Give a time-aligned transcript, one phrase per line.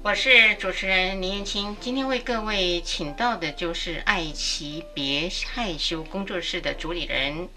[0.00, 7.48] 我是主持人林燕青，今天为各位请到的就是爱奇别害羞工作室的主理人，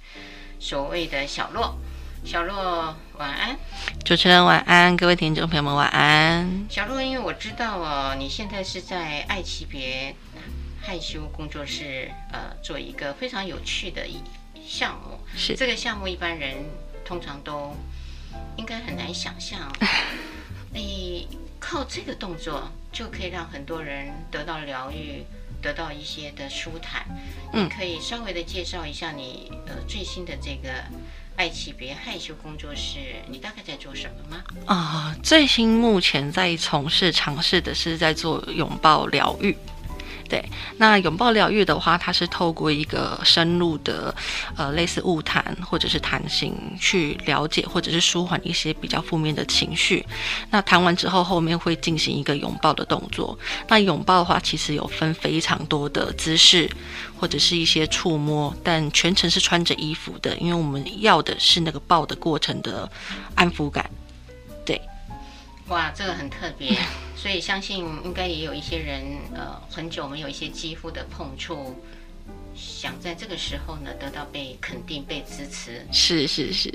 [0.59, 1.77] 所谓的小洛。
[2.25, 3.57] 小洛晚安，
[4.03, 6.65] 主持人晚安，各位听众朋友们晚安。
[6.69, 10.13] 小洛，因为我知道哦，你现在是在爱奇别
[10.81, 14.19] 害羞工作室，呃，做一个非常有趣的一
[14.67, 15.19] 项目。
[15.37, 16.57] 是这个项目，一般人
[17.05, 17.75] 通常都
[18.57, 19.71] 应该很难想象。
[20.73, 21.27] 你
[21.61, 25.23] 靠这个动作就可以让很多人得到疗愈，
[25.61, 27.05] 得到一些的舒坦。
[27.53, 30.69] 嗯可以稍微的介绍一下你呃最新的这个。
[31.37, 34.43] 爱惜别害羞工作室，你大概在做什么吗？
[34.65, 39.55] 啊、呃，最新目前在从事尝试的是在做拥抱疗愈。
[40.31, 40.41] 对，
[40.77, 44.15] 那拥抱疗愈的话，它是透过一个深入的，
[44.55, 50.05] 呃，类似物谈或者是谈心，去了解或者是舒缓一些比较负面的情绪。
[50.49, 53.37] 那谈完之后，后面会进行一个拥抱的动作。
[53.67, 56.71] 那拥抱的话，其实有分非常多的姿势，
[57.19, 62.89] 或者是一些触摸，但全程是穿着衣服的，因为我们要的是那个抱的过程的
[63.35, 63.91] 安抚感。
[64.65, 64.79] 对，
[65.67, 66.77] 哇，这个很特别。
[67.21, 71.75] 所以相信应该也有一些人，呃，很久没有一些肌肤的碰触，
[72.55, 75.85] 想在这个时候呢得到被肯定、被支持。
[75.91, 76.73] 是是是。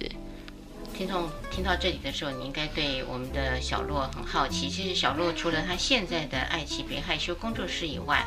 [0.94, 4.70] 听众听到这里的时候，你应该对我们的小洛很好奇。
[4.70, 8.24] 其实小洛除了他现在的爱奇别害羞工作室以外，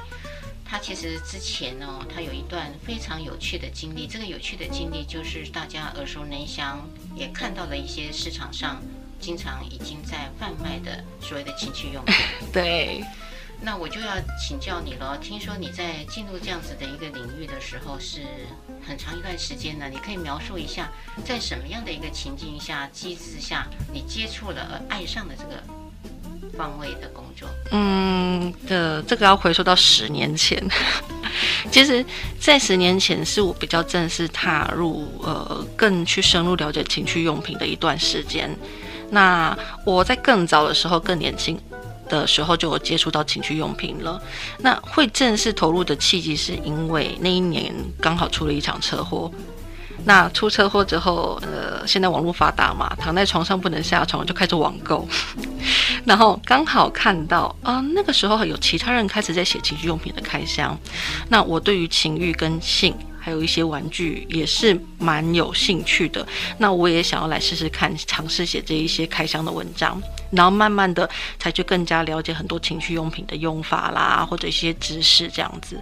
[0.66, 4.06] 他其实之前呢，他有一段非常有趣的经历。
[4.06, 8.84] 这个有趣的经历就是大家耳熟能详，也看到了一些市场上。
[9.20, 12.16] 经常已经在贩卖的所谓的情趣用品，
[12.54, 13.04] 对，
[13.62, 15.18] 那我就要请教你了。
[15.18, 18.22] 听说你在进入这样子的一个领域的时候，是
[18.88, 19.90] 很长一段时间呢？
[19.90, 20.90] 你可以描述一下，
[21.26, 25.62] 在什么样的一个情境下、机制下，你接触了而爱上了这个
[26.58, 27.50] 方位的工作？
[27.72, 30.64] 嗯，的这个要回溯到十年前。
[31.72, 32.04] 其实，
[32.40, 38.50] 在十年前是我比较正式踏入，呃，更去深入了解情趣用品的一段时间。
[39.12, 41.60] 那我在更早的时候，更年轻
[42.08, 44.22] 的时候就有接触到情趣用品了。
[44.60, 49.32] 那会正式投入的契机，是因为那一年刚好出了一场车祸。
[50.06, 55.06] 那出车祸之后，呃，现在网络发达嘛，躺在床上不能下床，就开始网购。
[56.06, 60.78] 然后刚好看到啊、那个时候有其他人开始在写情趣用品的开箱。
[61.28, 62.96] 那我对于情欲跟性。
[63.20, 66.26] 还有一些玩具也是蛮有兴趣的，
[66.58, 75.82] 那我也想要来试试看，尝试写这一些开箱的文章，然后慢慢的才去更加了解很多情趣用品的用法啦，或者一些知识这样子。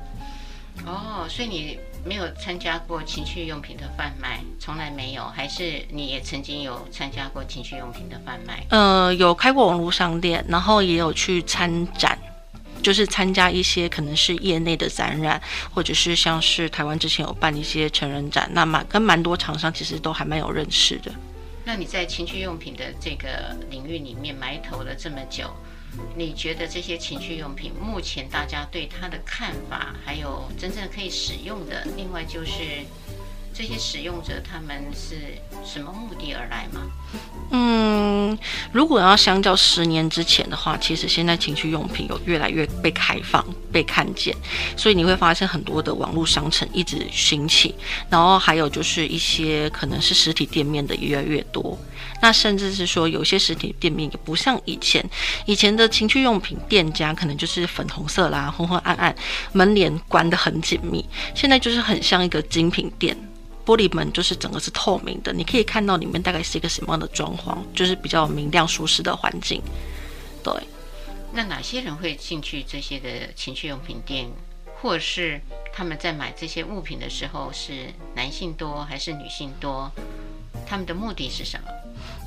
[0.86, 8.64] 哦，所以你没有参加过情趣用品的贩卖，从来没有，还是你也曾经有参加过情趣用品的贩卖？
[8.70, 12.18] 呃，有开过网络商店，然后也有去参展。
[12.82, 15.42] 就是参加一些可能是业内的展览，
[15.74, 21.12] 或者是像是台湾之前有办一些成人展，那蛮跟蛮多厂商其实都还蛮有认识的。
[21.66, 25.52] 那你在情趣用品的这个领域里面埋头了这么久，
[26.16, 32.52] 你觉得这些情趣用品目前大家对它的看法，还有真正可以使用的，另外就是。
[33.58, 35.16] 这些使用者他们是
[35.66, 36.82] 什么目的而来吗？
[37.50, 38.38] 嗯，
[38.72, 44.36] 如果要相较十年之前的话，其实现在情趣用品有越来越被开放、被看见，
[44.78, 47.74] 所以你会发现很多的网络商城一直兴起，
[48.12, 51.76] 然后还有就是一些可能是实体店面的越来越多。
[52.22, 55.04] 那甚至是说有些实体店面也不像以前，
[55.48, 59.16] 以前的情趣用品店家可能就是粉红色啦、昏昏暗暗，
[59.54, 61.04] 门帘关得很紧密，
[61.34, 63.18] 现在就是很像一个精品店。
[63.68, 69.62] 玻璃门就是整个是透明的，你可以看到里面大概是一个什么样的装潢，就是比较明亮舒适的环境。
[70.42, 70.54] 对，
[71.34, 74.26] 那哪些人会进去这些的情趣用品店，
[74.82, 75.42] 或是
[75.74, 79.92] 他们在买这些物品的时候是男性多还是女性多？
[80.66, 81.68] 他们的目的是什么？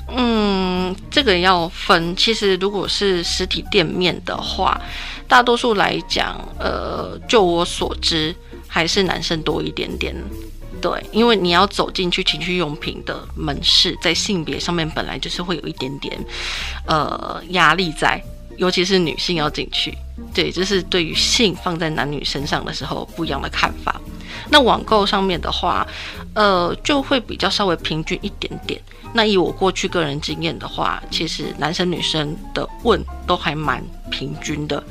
[0.09, 2.15] 嗯，这个要分。
[2.15, 4.79] 其实如果是实体店面的话，
[5.27, 8.35] 大多数来讲，呃，就我所知，
[8.69, 10.15] 还是男生多一点点。
[10.81, 16.19] 对，因为你要走进去情趣用品的门市，在性别上面本来就是会有一点点，
[16.87, 18.23] 呃，压力在，
[18.57, 19.97] 尤其是女性要进去，
[20.33, 24.01] 对，就是对于性放在男女身上的时候不一样的看法。
[24.49, 25.87] 那网购上面的话，
[26.35, 28.81] 呃，就会比较稍微平均一点点。
[29.13, 34.83] 那以我过去个人经验的话，其实男生女生的问都还蛮平均的，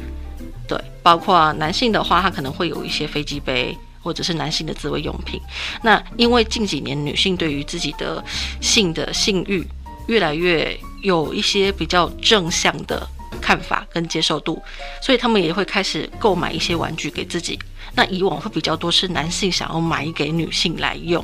[0.68, 3.76] 对，包括男性的话，他可能会有一些飞机杯。
[4.02, 5.42] 或者是男性的自慰用品，
[5.84, 8.24] 那因为近几年女性对于自己的
[8.62, 9.68] 性的性欲
[10.08, 13.08] 越来越有一些比较正向的
[13.42, 14.62] 看法跟接受度，
[15.02, 17.60] 所以他们也会开始购买一些玩具给自己。
[17.96, 21.24] 那以往会比较多是男性想要买给女性来用，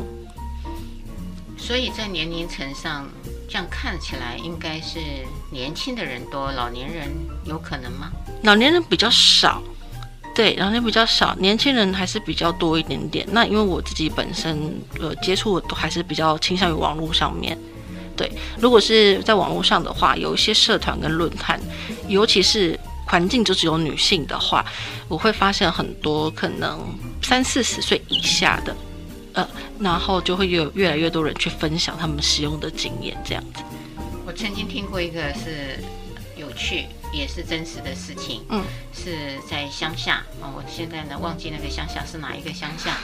[1.58, 3.08] 所以在年龄层上，
[3.48, 5.00] 这样看起来应该是
[5.52, 7.08] 年轻的人多，老年人
[7.46, 8.12] 有可能吗？
[8.44, 9.62] 老年人比较少，
[10.36, 13.26] 对，然后就比较少，年轻人还是比较多一点点。
[13.32, 17.58] 那因为我自己本身呃接触的都还是比较倾向于网络上面。
[18.18, 21.60] 对，如果是在网络上的话，有一些社团跟论坛，
[22.08, 24.66] 尤其是环境就只有女性的话，
[25.08, 26.80] 我会发现很多可能
[27.22, 28.76] 三四十岁以下的，
[29.34, 29.48] 呃，
[29.80, 33.62] 然后就会有越来越多人去分享他们使用的经验，这样子。
[34.26, 35.78] 我曾经听过一个是
[36.38, 36.86] 有趣
[37.16, 38.64] 也是真实的事情，嗯，
[38.94, 42.98] 是在乡下哦，我现在呢忘记那个乡下是哪一个乡下，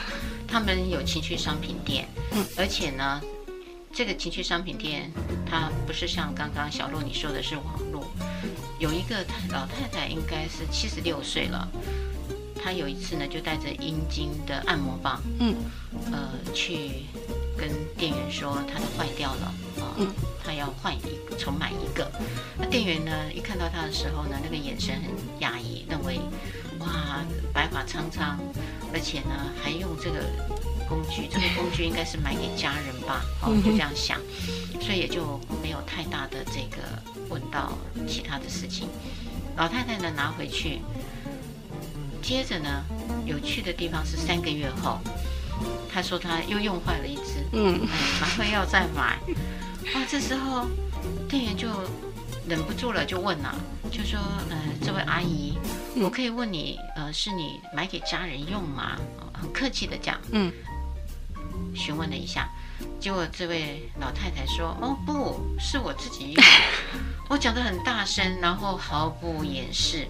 [0.46, 3.20] 他们有情趣商品店，嗯，而且呢。
[3.94, 5.12] 这个情趣商品店，
[5.44, 8.10] 它不是像刚刚小洛你说的是网络。
[8.78, 11.68] 有一个老太太，应该是七十六岁了。
[12.56, 15.54] 她有一次呢，就带着阴茎的按摩棒，嗯，
[16.10, 17.04] 呃，去
[17.54, 17.68] 跟
[17.98, 20.06] 店员说她的坏掉了，啊、呃，
[20.44, 21.00] 她要换一，
[21.38, 22.10] 重买一个。
[22.58, 26.20] 那店员呢，一看到他的时候呢，那个眼神很压抑，认为
[26.78, 28.38] 哇，白发苍苍，
[28.92, 30.24] 而且呢，还用这个。
[30.88, 34.20] 工具，这个工具应该是买给家人吧， 哦，就这样想，
[34.78, 36.82] 所以也就没有太大的这个
[37.30, 37.72] 问到
[38.06, 38.88] 其他的事情。
[39.56, 40.80] 老太太呢拿回去，
[42.20, 42.84] 接着呢
[43.24, 44.98] 有趣的地方是三个月后，
[45.90, 47.88] 他说他又用坏了一只，嗯，
[48.20, 49.18] 马上要再买，
[49.94, 50.66] 啊，这时候
[51.28, 51.68] 店员就
[52.48, 53.54] 忍不住了，就问了，
[53.90, 54.18] 就说，
[54.50, 55.54] 呃，这位阿姨，
[55.96, 58.98] 我可以问你，呃，是你买给家人用吗？
[59.32, 60.52] 很客气的讲，嗯。
[61.74, 62.50] 询问了一下，
[63.00, 66.44] 结果这位老太太说：“哦，不是我自己用，
[67.30, 70.06] 我讲得很大声，然后毫不掩饰。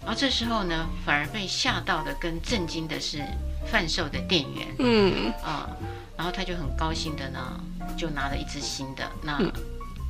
[0.00, 3.22] 然后这时候呢，反而被吓到的跟震惊的是
[3.70, 5.76] 贩售的店员，嗯啊、呃，
[6.16, 7.60] 然后他就很高兴的呢，
[7.96, 9.08] 就拿了一只新的。
[9.22, 9.38] 那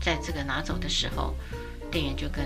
[0.01, 1.35] 在这个拿走的时候，
[1.91, 2.45] 店员就跟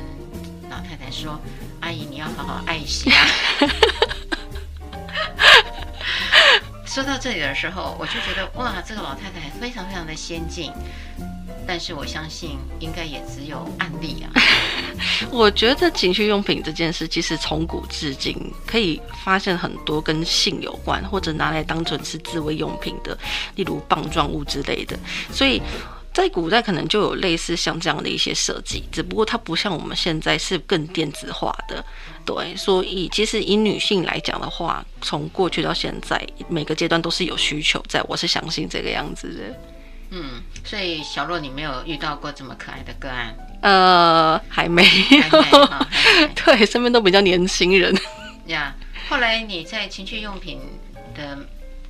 [0.69, 1.41] 老太太说
[1.81, 3.27] ：‘阿姨，你要好好爱惜啊。
[6.87, 10.73] ’”说到这里的时候，我就觉得哇，这个老太太非常非常的先进，
[11.67, 14.31] 但是我相信应该也只有案例啊。
[15.31, 18.35] 我觉得情趣用品这件事，其实从古至今
[18.67, 23.17] 可以发现很多跟性有关，或者拿来当成是自慰用品的，
[23.55, 24.99] 例如棒状物之类的，
[25.33, 25.61] 所以。
[26.17, 31.85] 在古代可能就有类似像这样的一些设计，只不过它不像我们现在是更电子化的，
[32.25, 32.57] 对。
[32.57, 39.76] 所以其实以女性来讲的话，从过去到现在，每个阶段都是有需求在，我是相信这个样子的。
[40.11, 43.37] 嗯，所以小洛，你没有遇到过这么可爱的个案？
[43.63, 45.21] 呃，还没有。
[45.23, 47.95] 还没哦、还没 对，身边都比较年轻人。
[48.47, 50.61] 呀，yeah, 后来你在情趣用品
[51.15, 51.39] 的。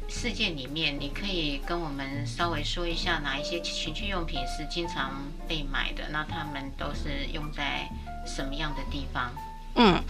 [0.08, 5.10] 世界里面，你可以跟我们稍微说一下哪一些情趣用品是经常
[5.48, 6.04] 被买的？
[6.12, 7.88] 那他们都是用在
[8.24, 9.32] 什么样的地方？
[9.74, 10.00] 嗯，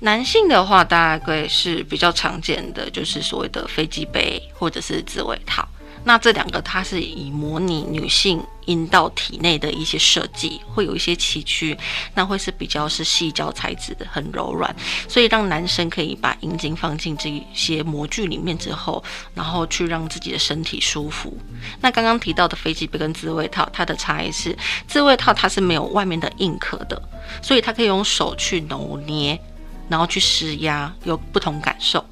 [0.00, 5.66] 男性的话大概是比较常见的，就是所谓的飞机杯或者是自慰套。
[6.04, 11.76] 那这两个它是以模拟女性阴道体内的一些设计，会有一些崎岖，
[12.14, 14.74] 那会是比较是细胶材质的，很柔软，
[15.08, 19.02] 所以让男生可以把阴茎放进这些模具里面之后，
[19.34, 21.36] 然后去让自己的身体舒服。
[21.80, 27.00] 那刚刚提到的飞机杯跟自慰套，它的差异是，自慰套它是没有外面的硬壳的，
[27.42, 29.40] 所以它可以用手去揉捏，
[29.88, 32.04] 然后去施压，有不同感受。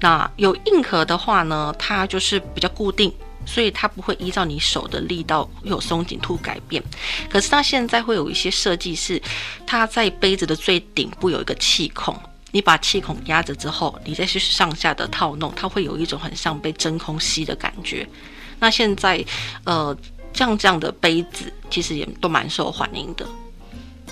[0.00, 3.12] 那有硬壳的话呢，它就是比较固定。
[3.44, 6.82] 所以它不会依照你手的力道有松紧度改变，
[7.28, 9.20] 可是它现在会有一些设计是，
[9.66, 12.16] 它在杯子的最顶部有一个气孔，
[12.50, 18.08] 你把气孔压着之后，你再去上下的套弄，它会有一种很像被真空吸的感觉。
[18.58, 19.24] 那现在，
[19.64, 19.96] 呃，
[20.32, 23.26] 像这样的杯子其实也都蛮受欢迎的。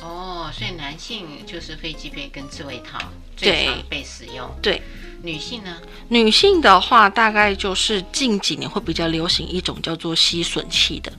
[0.02, 2.98] 哦，所以男性就是飞机杯跟自慰套
[3.36, 4.50] 最常被使用。
[4.60, 4.74] 对。
[4.74, 4.82] 对
[5.22, 5.76] 女性呢？
[6.08, 11.12] 女性的话，大概就是近几年会比较流行一种叫做吸吮器的。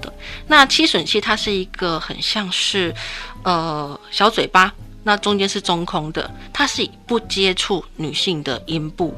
[0.00, 0.12] 对，
[0.46, 2.94] 那吸吮器它是一个很像是
[3.42, 9.14] 呃小嘴巴，那中间是中空的，它是以不接触女性的阴部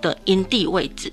[0.00, 1.12] 的阴蒂位置。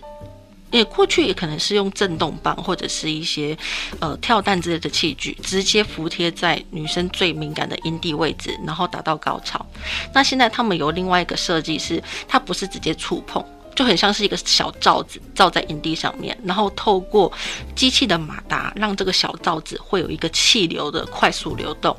[0.71, 3.57] 为过去也可能是用震动棒或者是一些
[3.99, 9.65] 呃跳蛋之类的器具，直接服贴在女生最敏感的阴蒂位置，然后达到高潮。
[10.13, 13.43] 那现在他们有另外一个设计是，它不是直接触碰，
[13.75, 17.31] 就很像是一个小罩子罩在营地上面，然后透过
[17.75, 21.95] 机器的马达，让这个小罩子会有一个气流的快速流动。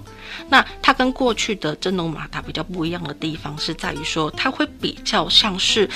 [0.49, 5.89] 那它跟过去的蒸笼马达比较不一样的地方是在于说，它会比较像是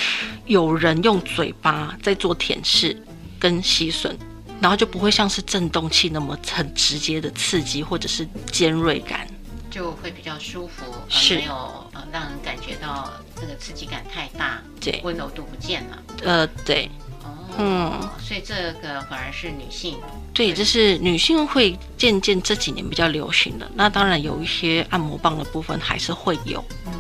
[0.47, 2.97] 有人用嘴巴在做舔舐
[3.39, 4.13] 跟吸吮，
[4.61, 9.27] 然后就不会像是震动器那么很直接的刺激或者是尖锐感。
[9.75, 11.53] 就会比较舒服，而没有
[11.95, 16.03] 呃让人感觉到这个刺激感太大，对，温柔度不见了。
[16.23, 16.89] 呃，对，
[17.25, 19.99] 哦，嗯，所以这个反而是女性，
[20.33, 23.69] 对，这是女性会渐渐这几年比较流行的。
[23.75, 26.65] 那当然有一些按摩棒的部分还是会有。
[26.87, 26.93] 嗯，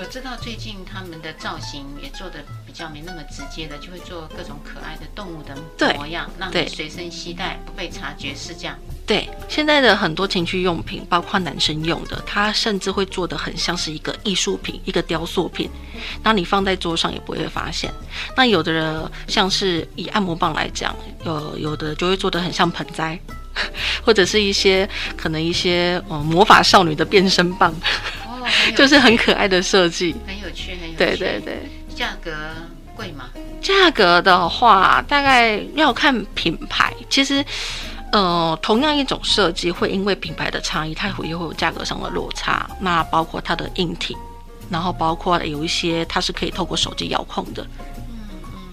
[0.00, 5.54] 我知道最近他们的造型也做的比较没那么直接的，就会做各种可爱的动物的
[5.94, 8.78] 模样，让你随身携带不被察觉，是这样。
[9.06, 15.68] 对，现在的很多情趣用品，包括男生用的，它甚至会做的很像是一个艺术品，一个雕塑品，
[16.22, 17.92] 那你放在桌上也不会发现。
[18.34, 23.20] 那有的人像是以按摩棒来讲，有有的就会做的很像盆栽，
[24.02, 27.74] 或者是一些可能一些嗯魔法少女的变身棒，
[28.42, 30.96] 哦，就是很可爱的设计，很有趣，很有趣。
[30.96, 31.62] 对对对，
[31.94, 32.32] 价格
[32.94, 33.30] 贵吗？
[33.60, 37.44] 价格的话，大概要看品牌，其实。
[38.12, 42.68] 呃，同样一种设计会因为品牌的差异，它会又会有价格上的落差。
[42.80, 44.16] 那包括它的硬体，
[44.68, 47.64] 然后包括有一些它是可以透过手机遥控的。
[48.08, 48.18] 嗯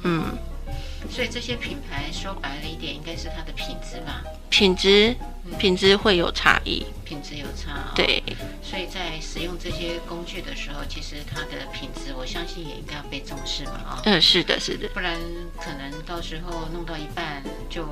[0.02, 0.24] 嗯。
[0.26, 0.74] 嗯，
[1.12, 4.24] 所以这些品牌说白了一点，应该是它的品质吧？
[4.50, 5.16] 品质。
[5.58, 8.22] 品质会有差异，品质有差，哦，对，
[8.62, 15.18] 所以在使用这些工具的时候，其实它的品质，我相信也应该要被重视嘛，啊，哦，嗯，是的，是的，不然
[15.58, 17.84] 可能到时候弄到一半就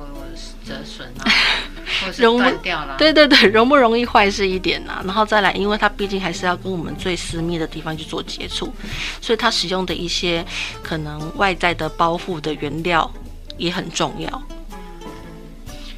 [0.64, 1.24] 折损了，
[2.04, 8.72] 或是断掉了，对对对， 容不容易坏是一点呐，然后再来，因为它毕竟还是要跟我们最私密的地方去做接触，
[9.20, 10.44] 所以它使用的一些
[10.82, 13.10] 可能外在的包覆的原料
[13.56, 14.42] 也很重要。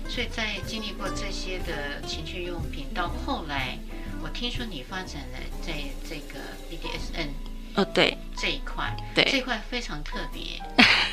[0.08, 3.78] 所以在经历过这些的情趣用品，到后来，
[4.22, 5.74] 我听说你发展了在
[6.08, 7.28] 这个 BDSN，
[7.76, 10.60] 哦对，这一块，对，这一块非常特别，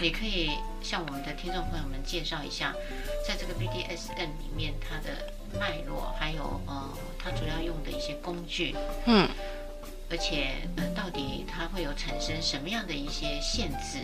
[0.01, 2.73] 你可以向我们的听众朋友们介绍一下，
[3.27, 8.75] 在这个 BDSN 里面它的脉络，还有呃，它主要用的一些工具，
[9.05, 9.29] 嗯。
[10.09, 14.00] 而且，呃，到底它会有产生什么样的一些限制？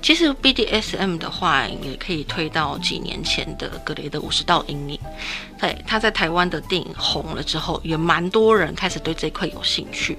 [0.00, 4.98] 其实 BDSM 的话，也可以推到几年前的格雷的五十道阴影。
[5.58, 10.16] 对，他在台湾的电影红了之后，也蛮多人开始对这块有兴趣。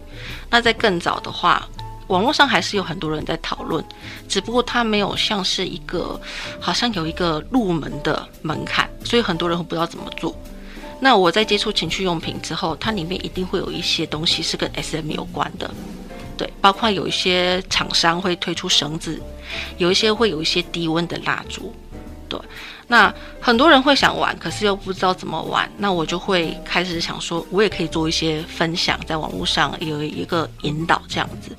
[0.50, 1.68] 那在更早的话，
[2.08, 3.84] 网络上还是有很多人在讨论，
[4.28, 6.20] 只不过它没有像是一个，
[6.60, 10.36] 好像有一个入门的门槛，所以很多人不知道怎么做。
[11.04, 15.70] 那我在接触情趣用品之后，它里面一定会有一些东西是跟 SM 有关的，
[16.38, 19.20] 对，包括有一些厂商会推出绳子，
[19.80, 21.74] 有一些会有一些低温的蜡烛，
[22.30, 22.40] 对。
[22.88, 31.56] 那很多人会想玩，可是又不知道怎么玩，那我就会开始想说，我也可以做一些分享，在网络上有一个引导这样子。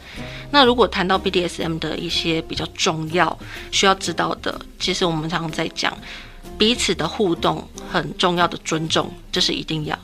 [0.51, 3.37] 那如果谈到 BDSM 的一些比较重要
[3.71, 5.93] 需要知道的，其实我们常常在讲。
[6.63, 9.99] 彼此的互动很重要的尊重，这是一定要。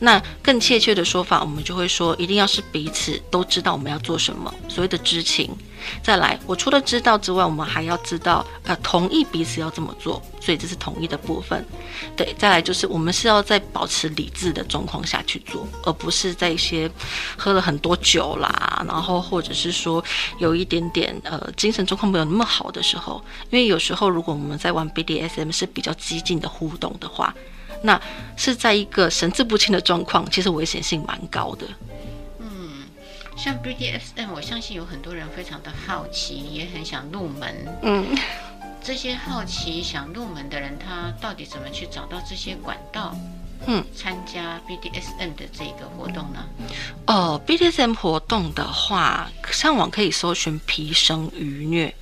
[0.00, 5.56] 那更确切的说法，我们就会说，一定要是彼此都知道我们要做什么，所谓的知情。
[6.02, 11.64] 再来，我除了知道之外，我们还要知道，呃，同意彼此要这么做，所以这是同意的部分。
[12.16, 16.90] 对，再来就是我们是要在保持理智的状况下去做，而不是在一些
[17.36, 20.02] 喝了很多酒啦，然后或者是说
[20.38, 27.34] 有一点点呃精神状况没有那么好的时候，因为有时候如果我们在玩 BDSM 是比较激进的互动的话，
[27.82, 28.00] 那
[28.36, 31.66] 是在一个神志不清的状况，其实危险性蛮高的。
[33.36, 37.54] 像 BDSM，我相信有很多人非常的好奇，也很想入门。
[37.82, 38.16] 嗯，
[38.82, 43.16] 这些好奇想入门的人，他到底怎么去找到这些管道？
[43.66, 46.44] 嗯，参加 BDSM 的这个活动呢？
[47.06, 51.94] 哦，BDSM 活动的话，上网可以搜寻“皮生愉虐”，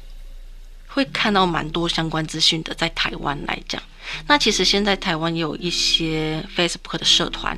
[0.88, 2.74] 会看到蛮多相关资讯的。
[2.74, 3.80] 在台湾来讲，
[4.26, 7.56] 那其实现在台湾也有一些 Facebook 的社团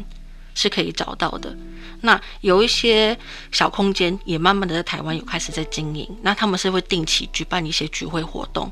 [0.54, 1.56] 是可以找到的。
[2.00, 3.16] 那有一些
[3.50, 8.70] 小空间也慢慢的在台湾有开始在经营，那他们是会定期举办一些聚会活动，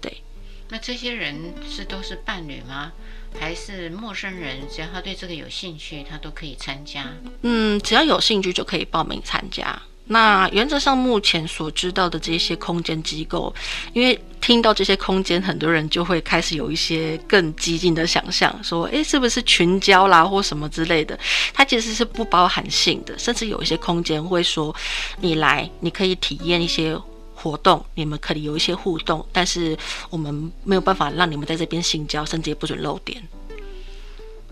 [0.00, 0.22] 对。
[0.68, 2.92] 那这些人是都是伴侣吗？
[3.40, 4.68] 还是陌生人？
[4.70, 7.06] 只要他对这个有兴趣，他都可以参加。
[7.40, 9.80] 嗯，只要有兴趣就可以报名参加。
[10.06, 13.54] 那原则上，目前所知道的这些空间机构，
[13.92, 21.18] 因为听到这些空间，很多人就会开始有一些更激进的想象，说，诶，是不是群交啦，或什么之类的？
[21.54, 24.74] 它其实是不包含性的，甚至有一些空间会说，
[25.20, 26.98] 你来，你可以体验一些
[27.34, 29.78] 活动，你们可以有一些互动，但是
[30.10, 33.22] 我们没有办法让你们在这边性交，甚至也不准露点。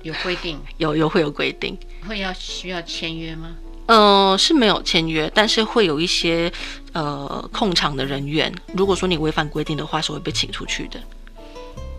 [0.02, 0.58] 有规定？
[0.78, 1.76] 有有会有规定？
[2.08, 3.56] 会要需要签约吗？
[3.90, 6.52] 呃，是没有签约，但是会有一些
[6.92, 11.00] 呃控场的人员，如果说你违反规定的话，是会被请出去的。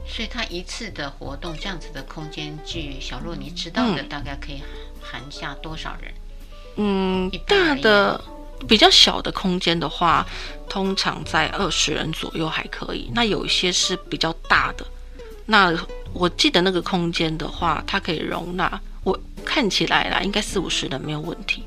[0.07, 4.63] 所以，他一次的活动这样子的空间，据小洛你知道的，大概可以
[5.01, 6.13] 含下多少人？
[6.77, 8.23] 嗯，大的
[8.69, 10.25] 比较小的空间的话，
[10.69, 13.11] 通常在二十人左右还可以。
[13.13, 14.85] 那有一些是比较大的，
[15.45, 15.77] 那
[16.13, 21.65] 我记得那个空间的话，它可以容纳我看起来啦，应该四五十人没有问题。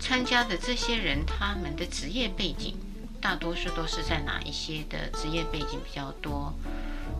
[0.00, 2.74] 参加的这些人，他们的职业背景，
[3.20, 6.52] 大多数都是在哪一些的职业背景比较多？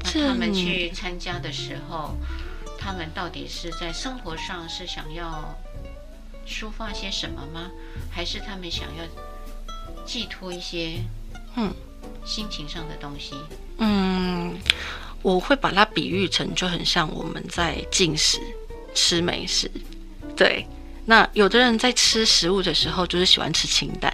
[0.02, 2.16] 那他们去参加的时候，
[2.78, 5.54] 他们到底是在生活上是想要
[6.46, 7.70] 抒发些什么吗？
[8.10, 9.04] 还是他们想要
[10.06, 10.94] 寄托一些
[11.56, 11.72] 嗯
[12.24, 13.34] 心情上的东西？
[13.78, 14.58] 嗯，
[15.22, 18.38] 我会把它比喻成就很像我们在进食
[18.94, 19.70] 吃美食，
[20.34, 20.66] 对。
[21.10, 24.08] 那有的人在吃食物的时候，就是喜欢吃清淡；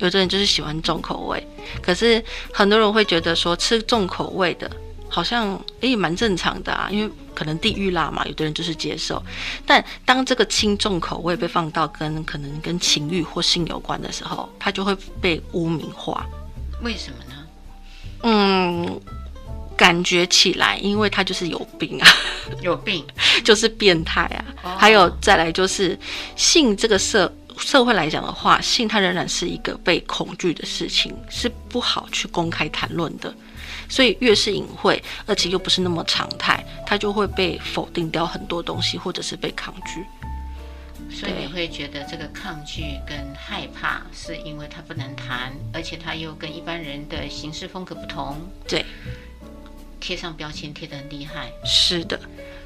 [0.00, 1.46] 有的人就是喜欢重口味。
[1.80, 2.20] 可是
[2.52, 4.68] 很多人会觉得说，吃重口味的，
[5.08, 9.22] 好像诶蛮正常的啊，因为可能地域辣嘛，有的人就是接受。
[9.64, 16.26] 但当这个轻重口味被放到跟可能跟情欲或性有关的时候，它就会被污名化。
[16.82, 17.46] 为什么呢？
[18.24, 19.00] 嗯。
[19.76, 22.08] 感觉起来，因为他就是有病啊，
[22.62, 23.04] 有病
[23.44, 24.44] 就是变态啊。
[24.62, 24.78] Oh.
[24.78, 25.98] 还有再来就是
[26.36, 33.34] 性这个社社会来讲的话，性它仍然是一个被恐惧的事情，是不好去公开谈论的。
[33.88, 40.04] 所以越是隐晦，而且又不是那么常态，它就会被否定掉很多东西，或者是被抗拒。
[41.10, 48.36] 所以你会觉得这个抗拒跟害怕，是因为他不能谈，而且他又跟一般人的行事风格不同。
[48.66, 48.84] 对。
[50.04, 52.20] 贴上标签贴得很厉害，是的，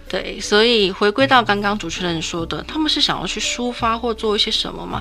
[0.08, 5.00] 对，所以回归到刚刚主持人说的，他们是想要去抒发或做一些什么吗？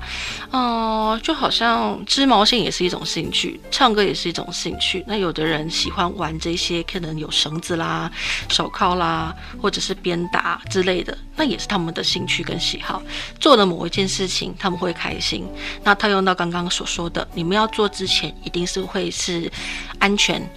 [0.52, 5.04] 哦、就好像织毛线也是一种兴趣，唱歌也是一种兴趣。
[5.08, 8.12] 那有的人喜欢玩这些，可能有绳子啦、
[8.50, 13.02] 手铐啦，或者是鞭打之类的，那也是他们的兴趣跟喜好。
[13.40, 15.44] 做了某一件事情，他们会开心。
[15.84, 19.52] 那套用到刚刚所说的，你们要做之前，一定是会是
[19.98, 20.48] 安全。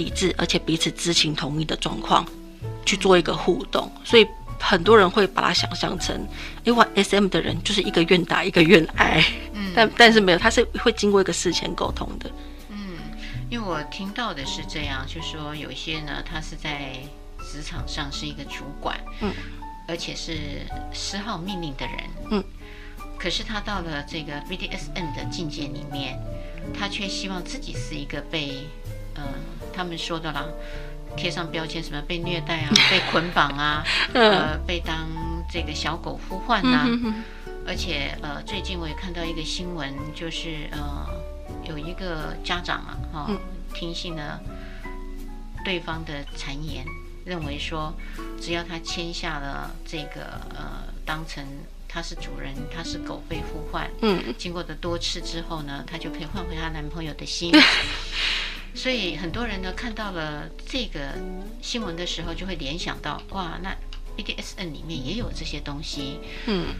[0.00, 2.24] 理智，而且彼此知情同意的状况
[2.86, 4.26] 去做一个互动，所以
[4.58, 6.26] 很多人会把它想象成，
[6.64, 12.30] 因为 SM 的人就是一个愿打一个愿挨，嗯，但但是没有，他是会经过一个事前沟通的，
[12.70, 12.98] 嗯，
[13.50, 16.94] 因为我听到的是这样，就是说有一些呢，他是在
[17.52, 19.32] 职场上是一个主管，嗯，
[19.86, 21.96] 而且是施号命令的人，
[22.30, 22.44] 嗯，
[23.18, 26.18] 可是他到了这个 BDSM 的境界里面，
[26.78, 29.22] 他却希望自己是一个被，嗯、呃。
[29.72, 30.44] 他们说的啦，
[31.16, 35.08] 贴上标签，什么被虐待啊， 被捆绑啊，呃，被当
[35.50, 36.88] 这个小狗呼唤呐、啊。
[37.66, 41.06] 而且呃，最近我也看到一个新闻，就是呃，
[41.66, 43.40] 有一个家长啊，哈、哦，
[43.72, 44.38] 听信了
[45.64, 46.84] 对方的谗言，
[47.24, 47.94] 认为说，
[48.38, 51.42] 只要他签下了这个呃，当成
[51.88, 57.50] 他是主人，他是狗被呼唤，嗯，经过的多次之后呢，他就可以换回他男朋友的心。
[58.74, 61.14] 所以很多人呢看到了这个
[61.60, 63.76] 新闻的时候，就会联想到哇，那
[64.16, 66.74] BDSN 里面也有这些东西，嗯，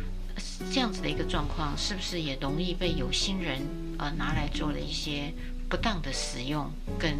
[0.72, 3.60] 这样子的一个状况，是不是也容易被有心人
[3.98, 5.32] 呃拿来做了一些
[5.68, 7.16] 不当的使用，跟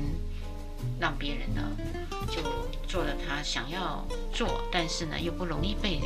[0.98, 1.62] 让别人呢
[2.30, 2.40] 就
[2.88, 6.00] 做了他想要做，但是呢又不容易被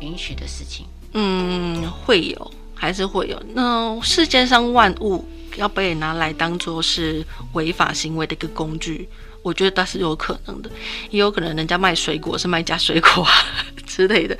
[0.00, 0.86] 允许的事情？
[1.14, 3.40] 嗯，会有，还是会有。
[3.54, 5.24] 那世界上万物。
[5.56, 9.06] 要被拿来当做是违法行为的一个工具，
[9.42, 10.70] 我觉得倒是有可能的，
[11.10, 13.30] 也有可能人家卖水果是卖假水果啊
[13.86, 14.34] 之类的，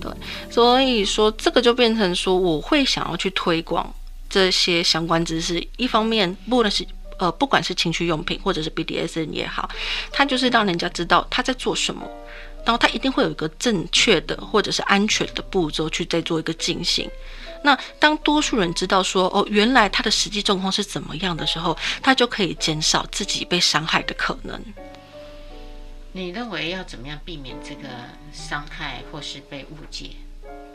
[0.00, 0.10] 对，
[0.50, 3.94] 所以说这个就变成说，我会想要去推广
[4.30, 5.62] 这些相关知识。
[5.76, 6.82] 一方面，不论是
[7.18, 9.68] 呃不管是情趣用品或者是 BDSM 也好，
[10.10, 12.08] 它就是让人家知道他在做什么，
[12.64, 17.06] 然后他一定会有一个正确的或者是安全的步骤去再做一个进行。
[17.64, 24.62] 那当多数人知道说哦，原来他的实际状况是怎么样的时候，他就可以减少自己被伤害的可能。
[26.12, 27.88] 你认为要怎么样避免这个
[28.32, 30.10] 伤害或是被误解？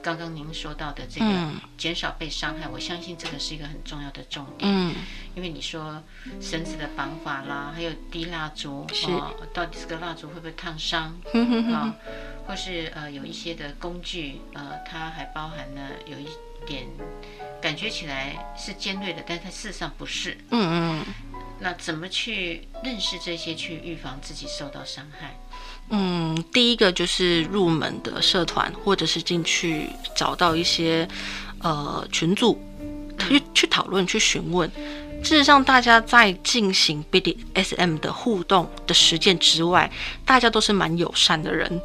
[0.01, 4.61] 刚刚您说到的这个减少被伤害，我相信这个是一个很重要的重点。
[4.61, 4.95] 嗯，
[5.35, 6.01] 因为你说
[6.41, 11.15] 绳子的绑法啦，还有滴蜡烛，是哦，到底这个蜡烛会不会烫伤？
[11.71, 11.93] 啊、哦，
[12.47, 16.27] 或是呃有一些的工具，呃，它还包含了有一
[16.65, 16.87] 点
[17.61, 20.37] 感觉起来是尖锐的，但它事实上不是。
[20.51, 21.05] 嗯嗯。
[21.61, 25.37] 那怎么去认识这些，去预防自己受到伤害？
[25.89, 31.05] 嗯，第一个就是入门的社团，或者是进去找到一些
[31.61, 32.57] 呃群组，
[33.17, 34.71] 去去讨论、去询问。
[35.21, 39.91] 事实上，大家在进行 BDSM 的互动的实践之外，
[40.23, 41.81] 大家都是蛮友善的人。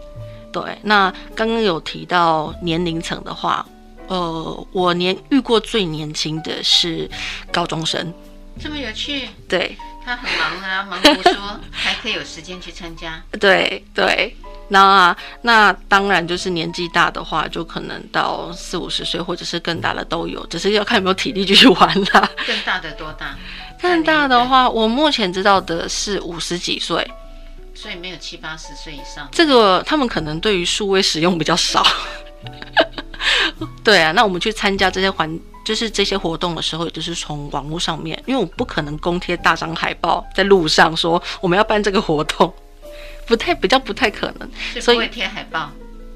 [0.53, 3.67] 对，那刚刚有提到年龄层的话，
[4.09, 7.11] 呃，我年遇过最年轻的是
[7.53, 8.13] 高中生，
[8.61, 9.29] 这么有趣。
[9.49, 9.77] 对。
[10.07, 11.33] 他很忙啊，忙不说，
[11.71, 13.23] 还可以有时间去参加。
[13.41, 14.37] 对对，
[14.69, 22.31] 那那当然就是年纪大的话，就可能到四五十岁或者是更大的都有，只是要看有没有体力继续玩啦。
[22.47, 23.35] 更大的多大？
[23.81, 27.11] 更大的话，我目前知道的是五十几岁，
[27.75, 29.27] 所以没有七八十岁以上。
[29.33, 31.83] 这个他们可能对于数位使用比较少。
[33.85, 35.39] 对啊，那我们去参加这些环。
[35.65, 42.53] 就是这些活动的时候，也就是从网络上面，因为我不可能公贴大张海报在路上说我们要办这个活动，
[43.27, 44.47] 不太比较不太可能，
[44.79, 45.71] 所以会贴海报，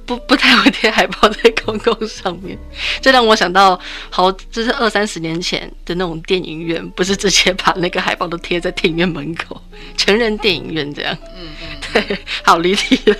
[0.09, 2.59] 不不太会贴海报在公共上面，
[3.03, 9.63] 这让我想到好，这是二三十年前的那种电影院，不是直接把那个海报都贴在电影院门口，
[9.99, 13.17] 成人电影院这样，嗯嗯，对，好离题了。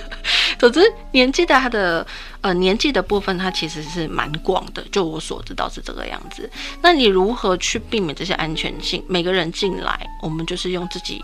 [0.57, 2.05] 总之，年纪的他的。
[2.41, 6.49] 呃，年纪的部分它其实是蛮广的，就我所知道是这个样子。
[6.81, 9.03] 那你如何去避免这些安全性？
[9.09, 11.21] 每个人进来，我们就是用自己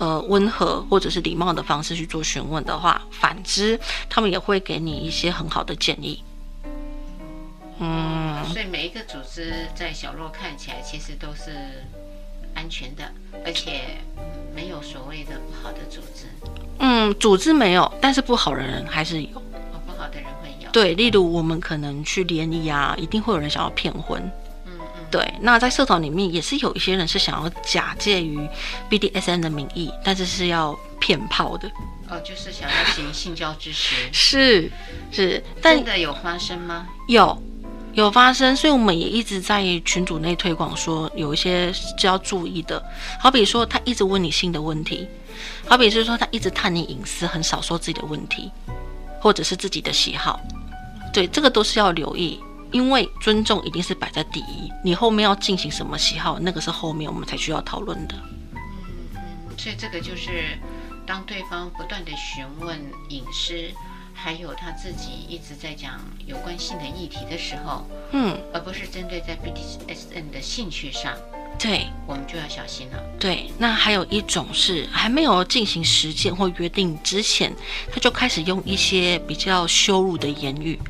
[0.00, 6.24] 呃温和或者是礼貌的方式去做询问的话，反之，他们也会给你一些很好的建议。
[7.78, 11.52] 嗯，所以每一个组织在小洛看起来其实都是
[12.54, 13.04] 安全的，
[13.44, 13.98] 而且
[14.54, 16.26] 没有所谓的不好的组织。
[16.78, 19.28] 嗯，组织没有，但是不好的人还是有。
[19.86, 24.30] 不好的人会有对，例如我们可能去联谊啊，一定会有人想要骗婚，
[25.10, 25.34] 对。
[25.40, 28.38] 那在社团里面也是有一些人是想要假借于
[28.88, 31.70] BDSM 的名义，但是是要骗炮的，
[32.08, 34.70] 哦，就是想要行性交之实，是
[35.10, 36.86] 是，但真的有发生吗？
[37.08, 37.42] 有
[37.94, 42.82] 有发生，所以我们也一直在群组内推广说，有一些是要注意的，
[43.18, 45.06] 好比说他一直问你性的问题，
[45.66, 48.50] 好比是说他一直探你隐私，很少说自己的问题。
[49.22, 50.40] 或者是自己的喜好，
[51.12, 52.40] 对，这个都是要留意，
[52.72, 54.70] 因为尊重一定是摆在第一。
[54.84, 58.14] 你后面要进行什么喜好，那个是后面我们才需要讨论的。
[58.52, 58.60] 嗯
[59.14, 59.20] 嗯，
[59.58, 60.58] 所以这个就是
[61.06, 62.78] 当对方不断的询问
[63.08, 63.70] 隐私，
[64.14, 71.16] 还有他自己一直在讲有关性的议题的时候，嗯，而不是针对在 BDSN 的兴趣上。
[71.58, 72.98] 对，我们就要小心了。
[73.18, 77.54] 对，那还有一种是还没有进行实践或约定之前，
[77.92, 80.80] 他就开始用一些比较羞辱的言语，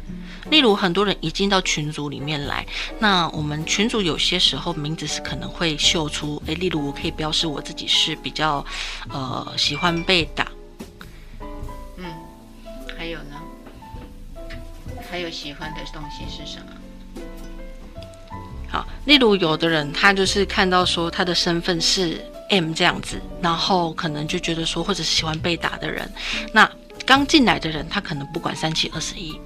[0.51, 2.67] 例如很多人一进到群组里面来，
[2.99, 8.65] 那我们群组有些时候名字是可能会秀出，诶，例如我可以标示我自己是比较
[9.09, 10.47] 呃喜欢被打，
[11.97, 12.05] 嗯，
[12.99, 13.37] 还有呢？
[15.11, 16.67] 还有喜欢的东西是什么？
[18.69, 26.13] 好，例如有的人他就是看到说他的身份是 M 这样子，然后可能就觉得说，或者是喜欢被打的人，
[26.53, 26.71] 那
[27.05, 29.41] 刚进来的人他可能不管三七二十一，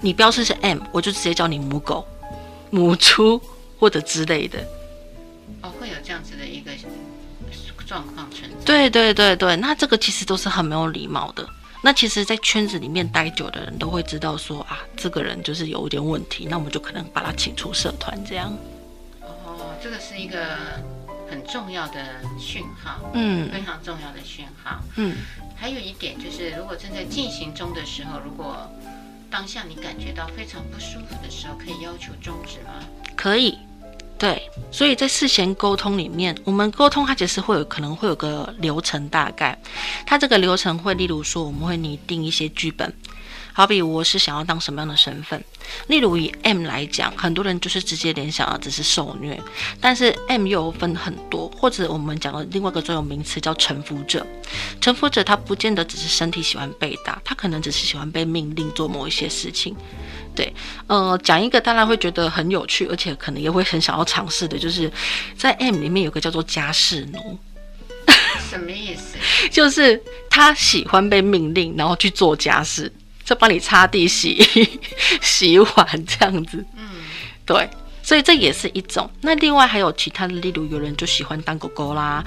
[0.00, 2.06] 你标示是 M，我就直接叫你母狗、
[2.70, 3.40] 母猪
[3.78, 4.58] 或者之类的。
[5.62, 6.70] 哦，会有这样子的一个
[7.86, 8.56] 状况存在。
[8.64, 11.46] 对对对对，那这个其实都是很没有礼貌的。
[11.82, 18.54] 那其实，在圈子里面待久的人都会知道说啊，这个人就是有一点问题，那我们就可能把他请出社团这样。
[19.22, 20.58] 哦，这个是一个
[21.30, 25.16] 很重要的讯号，嗯，非常重要的讯号，嗯。
[25.56, 28.70] 还有一点就是，如果正在进行中的时候，如果
[29.30, 32.84] 当下你感觉到非常不舒服的时候，可以要求终止吗？
[33.16, 33.56] 可以。
[34.18, 39.58] 对，所以在事前沟通里面，我们沟通它其实会有可能会有个流程，大概
[40.04, 42.92] 它这个流程会，例如说我们会拟定一些剧本，
[43.60, 45.44] 好比我是想要当什么样的身份，
[45.88, 49.38] 例如以 M 来讲，很多人就是直接联想到只是受虐，
[49.78, 54.26] 但是 M 又有分很多，或者我们讲的另外一个专有名词叫臣服者，
[54.80, 59.76] 臣服者他不见得只是身体喜欢被打，他可能只是喜欢被命令做某一些事情。
[60.34, 60.50] 对，
[60.86, 64.90] 呃，讲一个大家会觉得很有趣，而且可能也会很想要尝试的，就是
[65.36, 67.38] 在 M 里面有个叫做家事奴，
[68.50, 69.18] 什么意思？
[69.52, 72.90] 就是他喜欢被命令，然后去做家事。
[73.30, 74.80] 就帮你擦地洗、洗
[75.22, 76.66] 洗碗这样子。
[76.76, 77.04] 嗯，
[77.46, 77.70] 对，
[78.02, 79.08] 所以这也是一种。
[79.20, 82.24] 那另外还有其他的，例如有人就喜欢当狗狗啦，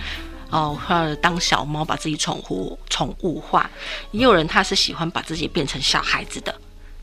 [0.49, 3.69] 哦，或者当小猫，把自己宠物宠物化；
[4.11, 6.55] 也有人他是喜欢把自己变成小孩子的。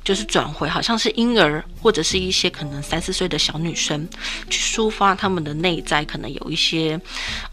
[0.03, 4.09] 就是转回，好像是婴儿或者是一些可能三四岁的小女生，
[4.49, 6.99] 去抒发他们的内在，可能有一些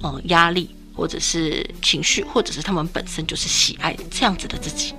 [0.02, 4.94] 呃压力，或者是情绪，或者是他们本身就是喜爱这样子的自己。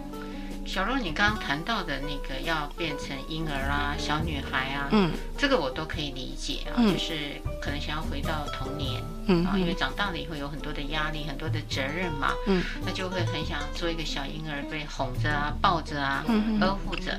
[0.68, 17.18] 小若，你刚刚谈到的那个要变成婴儿啊、小女孩啊，嗯，这个我都可以理解啊，嗯、就是可能想要回到童年，嗯啊，因为长大了以后有很多的压力、很多的责任嘛，嗯，那就会很想做一个小婴儿，被哄着啊、抱着啊、嗯、呵护着。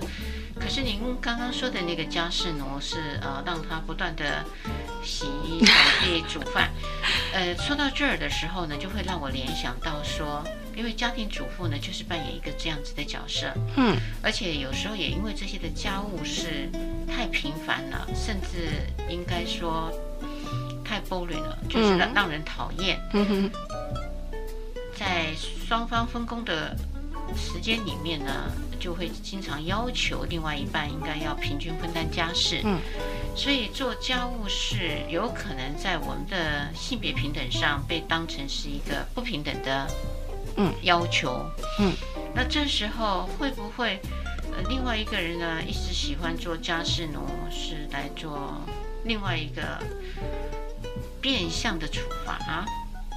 [0.59, 4.45] 可是您刚刚说的那个家事奴是呃，让他不断的
[5.03, 6.69] 洗衣、扫地、煮饭，
[7.33, 10.43] 呃，说到这儿的时候呢，就会让我联想到说。
[10.79, 16.69] 因为家庭主妇呢，就是扮演一个这样子的角色，嗯，而且有时候也因为这些的家务事
[17.05, 19.91] 太频繁了，甚至应该说
[20.81, 22.97] 太 boring 了，就是让让人讨厌。
[23.11, 23.51] 嗯，
[24.97, 25.33] 在
[25.67, 26.73] 双方分工的
[27.35, 32.61] 时间里面呢，就会经常要求另外一半应该要平均分担家事。
[32.63, 32.79] 嗯，
[33.35, 39.85] 所以做家务事有可能在我们的性别平等上被当成是一个不平等的。
[40.61, 41.93] 嗯，要求，嗯，
[42.35, 43.97] 那这时候会不会，
[44.51, 48.59] 呃，另外一个人呢，一直喜欢做家事奴，是来做
[49.05, 49.61] 另外一个
[51.21, 52.65] 变相的处罚啊？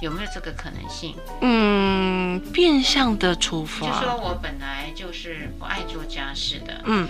[0.03, 1.15] 有没有这个可能性？
[1.39, 7.07] 嗯，变相的处罚，就说我本来就是不爱做家事的，嗯，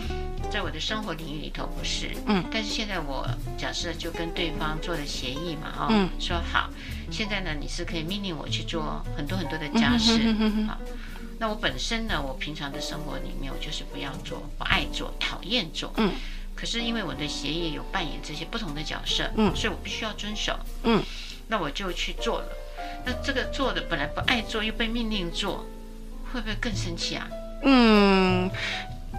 [0.52, 3.28] 在我的生活领域里头不是，嗯，但是现在我
[3.58, 6.70] 假设就跟对方做了协议嘛，哦，嗯，说好。
[7.10, 10.12] 现在呢，你是可以命令我去做很多很多的家事，
[10.68, 10.78] 好，
[11.40, 16.12] 那我本身呢，我平常的生活里面，我就是不要做，不爱做，讨厌做，嗯。
[16.56, 21.04] 可是因为我的协议有扮演这些不同的角色，嗯，所以我必须要遵守，嗯。
[21.48, 22.48] 那我就去做了。
[23.06, 25.66] 那这个做的本来不爱做，又被命令做，
[26.32, 27.28] 会不会更生气啊？
[27.64, 28.50] 嗯，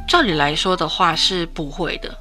[0.09, 2.17] 照理来说的话是不会的，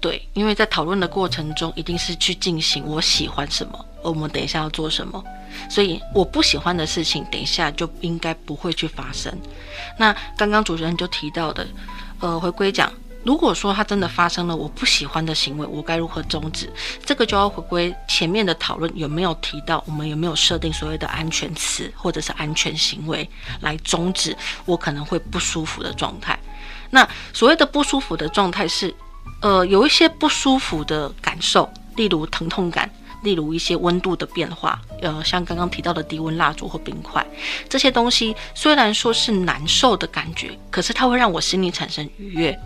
[0.00, 3.84] 对，因为在讨论的过程中，一定是去进行我喜欢什么。
[4.02, 5.22] 我们等一下要做什么？
[5.68, 9.36] 所以我不喜欢的事情，等一下就应该不会去发生。
[9.98, 11.66] 那刚刚主持人就提到的，
[12.20, 12.92] 呃，回归讲，
[13.26, 16.72] 如果说他真的发生了我不喜欢的行为，我该如何终止？
[17.04, 23.28] 这个就要回归前面的讨论，有没有提到我们有没有设定所谓的安全词或者是安全行为
[23.62, 26.38] 来终止我可能会不舒服的状态？
[26.90, 28.94] 那所谓的不舒服的状态是，
[29.42, 32.88] 呃，有一些不舒服的感受，例如疼痛感。
[33.22, 37.26] 例如一些温度的变化，呃，像刚刚提到的低温蜡烛或冰块，
[37.68, 42.56] 这些东西虽然说是难受的感觉，可是它会让我心里产生愉悦。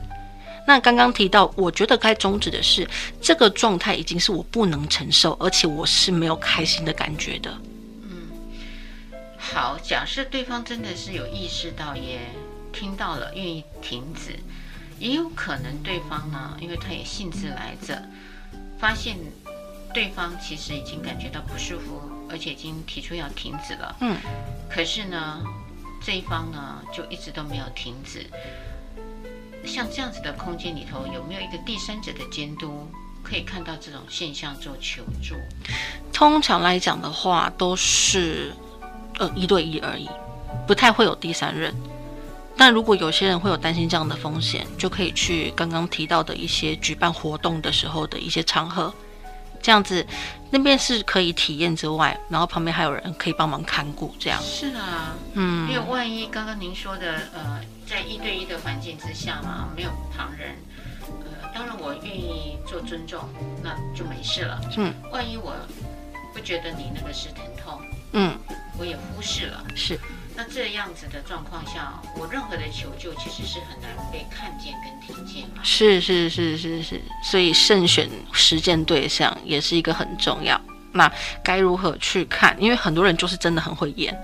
[0.71, 2.89] 那刚刚提到，我觉得该终止的是
[3.21, 7.53] 这个状态已经是我不能承受，而且我是没有开心的感觉的。
[8.05, 8.31] 嗯，
[9.37, 12.21] 好，假设对方真的是有意识到，也
[12.73, 14.39] 听到了，愿意停止，
[15.01, 18.01] 也有可能对方呢，因为他也兴致来着，
[18.79, 19.17] 发现。
[19.93, 23.97] 对方其实已经感觉到不舒服，而且已经提出要停止了。
[24.01, 24.17] 嗯，
[24.71, 25.43] 可是呢，
[26.01, 28.25] 这一方呢就一直都没有停止。
[29.65, 32.89] 像这样子的空间里头，有没有一个第三者的监督，
[33.23, 35.35] 可以看到这种现象做求助？
[36.13, 38.53] 通常来讲的话，都是
[39.19, 40.09] 呃一对一而已，
[40.67, 41.75] 不太会有第三人。
[42.57, 48.93] 但如果有些人会有担心这样的风险，就可以去刚刚提到的一些举办活动的时候的一些场合。
[49.71, 50.05] 这样子，
[50.51, 54.43] 那边是可以体验之外，然后旁边还有人可以帮忙看顾，这样。
[54.43, 60.57] 是啊，嗯，因为万一刚刚您说的，呃，在一对一的环境之下嘛，没有旁人，
[61.07, 63.21] 呃，当然我愿意做尊重，
[63.63, 64.61] 那就没事了。
[64.77, 65.55] 嗯，万一我
[66.35, 67.81] 不觉得你那个是疼痛，
[68.15, 68.37] 嗯，
[68.77, 69.97] 我也忽视了，是。
[70.41, 75.63] 那这样子的状况下，我任何的求救其实是很难被看见跟听见嘛。
[75.63, 80.59] 是是是是是，所以慎选实践对象也是一个很重要。
[80.93, 81.13] 那
[81.45, 82.57] 该如何去看？
[82.59, 84.19] 因为很多人就是真的很会演，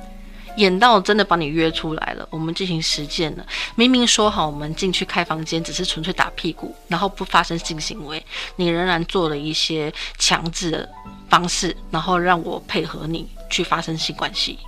[0.56, 3.44] 演到真的把你约出来了，我们进行实践了。
[3.74, 8.24] 明明说好我们进去开房间只是纯粹打屁股，然后不发生性行为，
[8.56, 10.88] 你仍然做了一些强制的
[11.28, 14.58] 方式，然后让我配合你去发生性关系。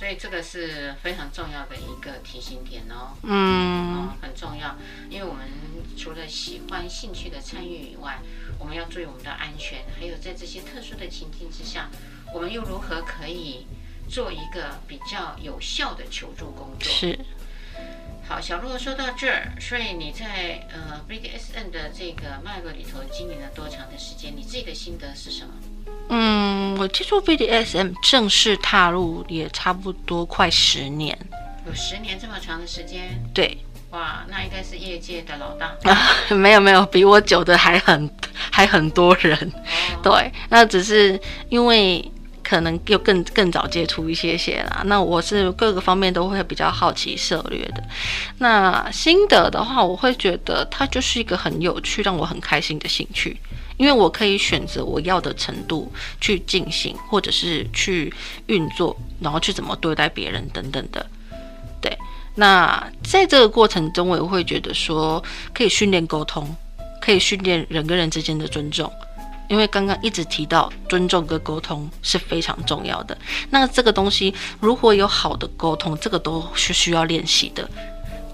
[0.00, 4.74] 所以这个是非常重要的一个提醒点哦，嗯，哦，很重要，
[5.10, 5.44] 因为我们
[5.94, 8.18] 除了喜欢、兴趣的参与以外，
[8.58, 11.90] 我们要注意我们的安全，还有在这些特殊的情境之下，
[12.32, 13.66] 我们又如何可以
[14.08, 16.90] 做一个比较有效的求助工作？
[16.90, 17.18] 是。
[18.26, 24.34] 好，小鹿说到这儿，所以你在呃 BDSN 的这个脉络里头经营了多长的时间？
[24.34, 25.52] 你自己的心得是什么？
[26.08, 31.16] 嗯，我接触 BDSM 正式踏入也差不多快十年，
[31.66, 33.22] 有十年这么长的时间？
[33.32, 33.58] 对，
[33.90, 35.98] 哇，那应该是业界的老大啊！
[36.34, 38.10] 没有没有，比我久的还很
[38.50, 39.36] 还很多人。
[39.36, 42.10] 哦、对，那只是因为。
[42.42, 44.82] 可能又更更早接触一些些啦。
[44.86, 47.84] 那我是各个方面都会比较好奇涉略的。
[48.38, 53.38] 那心得的话，我会觉得它就是一个很有趣、让我很开心的兴趣，
[53.80, 55.90] 因为我可以选择我要的程度
[56.20, 58.12] 去进行，或者是去
[58.44, 61.06] 运作，然后去怎么对待别人等等的。
[61.80, 61.96] 对。
[62.34, 66.54] 那在这个过程中，我也会觉得说，可以训练沟通，
[67.00, 68.92] 可以训练人跟人之间的尊重。
[69.48, 73.16] 因为刚刚一直提到尊重跟沟通是非常重要的，
[73.48, 77.66] 那这个东西如果有好的沟通，这个都是需要练习的。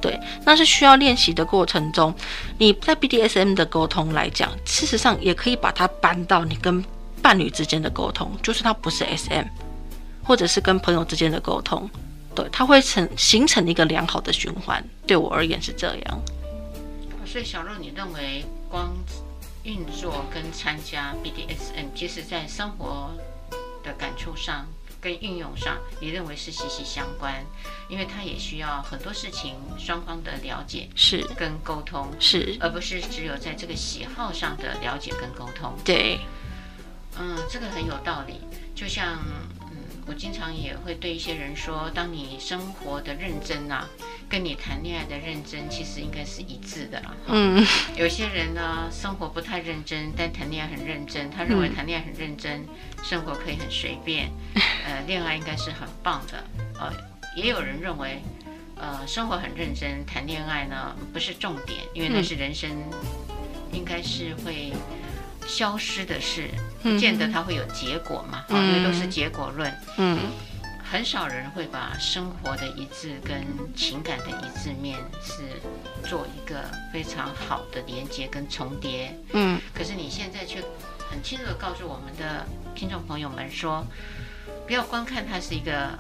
[0.07, 2.15] 对，那是需要练习的过程中，
[2.59, 6.85] 你在 BDSM 的沟通来讲，事实上也可以把它搬到你跟
[7.21, 9.47] 伴侣之间的沟通，就是它不是 SM，
[10.23, 11.91] 或者是跟朋友之间的沟通，
[12.37, 14.81] 对，它会成形成一个良好的循环。
[15.09, 16.23] 对我而言是这样。
[17.25, 18.93] 所以小洛，你认为光？
[19.65, 23.11] 运作跟参加 BDSM，其实在生活
[23.83, 24.65] 的感触上
[25.07, 27.33] 跟运用上，你认为是息息相关，
[27.89, 35.73] 因为它也需要很多事情双方的了解是跟沟通是，而不是只有在这个喜好上的了解跟沟通。
[35.85, 36.19] 对，
[37.21, 38.41] 嗯，这个很有道理，
[38.75, 39.17] 就像。
[40.09, 43.89] 我经常也会对一些人说，当你生活的认真啊，
[44.29, 47.15] 跟你谈恋爱的认真，其实应该是一致的啦。
[47.27, 47.67] 嗯，
[47.97, 51.29] 有些人呢，生活不太认真，但谈恋爱很认真。
[51.29, 52.65] 他认为谈恋爱很认真，
[53.03, 54.31] 生活可以很随便。
[54.87, 56.45] 呃，恋爱应该是很棒的。
[56.79, 56.93] 呃，
[57.35, 58.23] 也有人认为，
[58.77, 62.71] 呃，生活很认真，谈恋爱呢不是重点，因为那是人生，
[63.73, 64.73] 应该是会。
[65.47, 66.49] 消失的事，
[66.83, 69.73] 不见得它会有结果嘛，因为都是结果论。
[69.97, 70.19] 嗯，
[70.83, 75.43] 很少人会把生活的一致跟情感的一致面是
[76.09, 79.17] 做一个非常好的连接跟重叠。
[79.33, 80.61] 嗯，可是你现在却
[81.11, 83.85] 很清楚地告诉我们的听众朋友们说，
[84.67, 85.97] 不要光看它是一个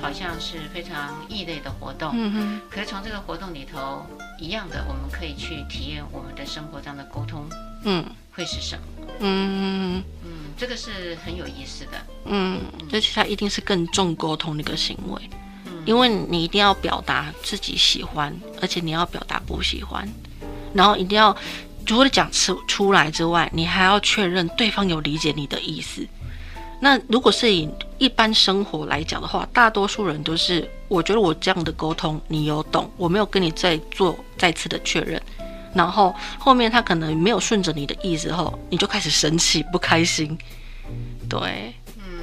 [0.00, 2.10] 好像是非常异类的活动。
[2.14, 4.06] 嗯哼，可是从这个活动里头，
[4.38, 7.48] 一样的，我们可以去体验我们的生活上的沟通。
[7.84, 8.04] 嗯。
[8.38, 8.82] 会是什么？
[9.18, 11.90] 嗯嗯，这个是很有意思的。
[12.26, 12.60] 嗯，
[12.92, 15.20] 而且它一定是更重沟通的一个行为，
[15.66, 20.08] 嗯，因为你一定要表达自己喜欢，而且你要表达不喜欢，
[20.72, 21.36] 然后一定要
[21.84, 26.06] 除了讲出出来之外，你还要确认对方有理解你的意思。
[26.80, 35.20] 那如果是以一般生活来讲的话，大多数人都是我觉得我这样的沟通你有懂，我没有跟你再做再次的确认。
[35.74, 40.36] 然后后面他可能没有顺着你的意思后，你就开始生气不开心。
[41.28, 42.22] 对，嗯，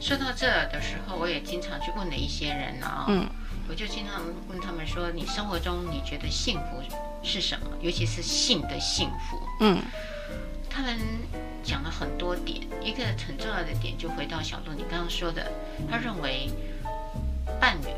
[0.00, 3.26] 说到这的时候，我也经常去问了一些人啊、哦，嗯，
[3.68, 6.82] 我就经常问他们说：“你生活中你觉得幸福
[7.22, 7.66] 是什么？
[7.80, 9.82] 尤其是性的幸福。”嗯，
[10.70, 10.98] 他们
[11.62, 15.52] 讲了很多点，一个很重要的点就回到小鹿你刚刚说的，
[15.90, 16.48] 他认为
[17.60, 17.88] 伴侣，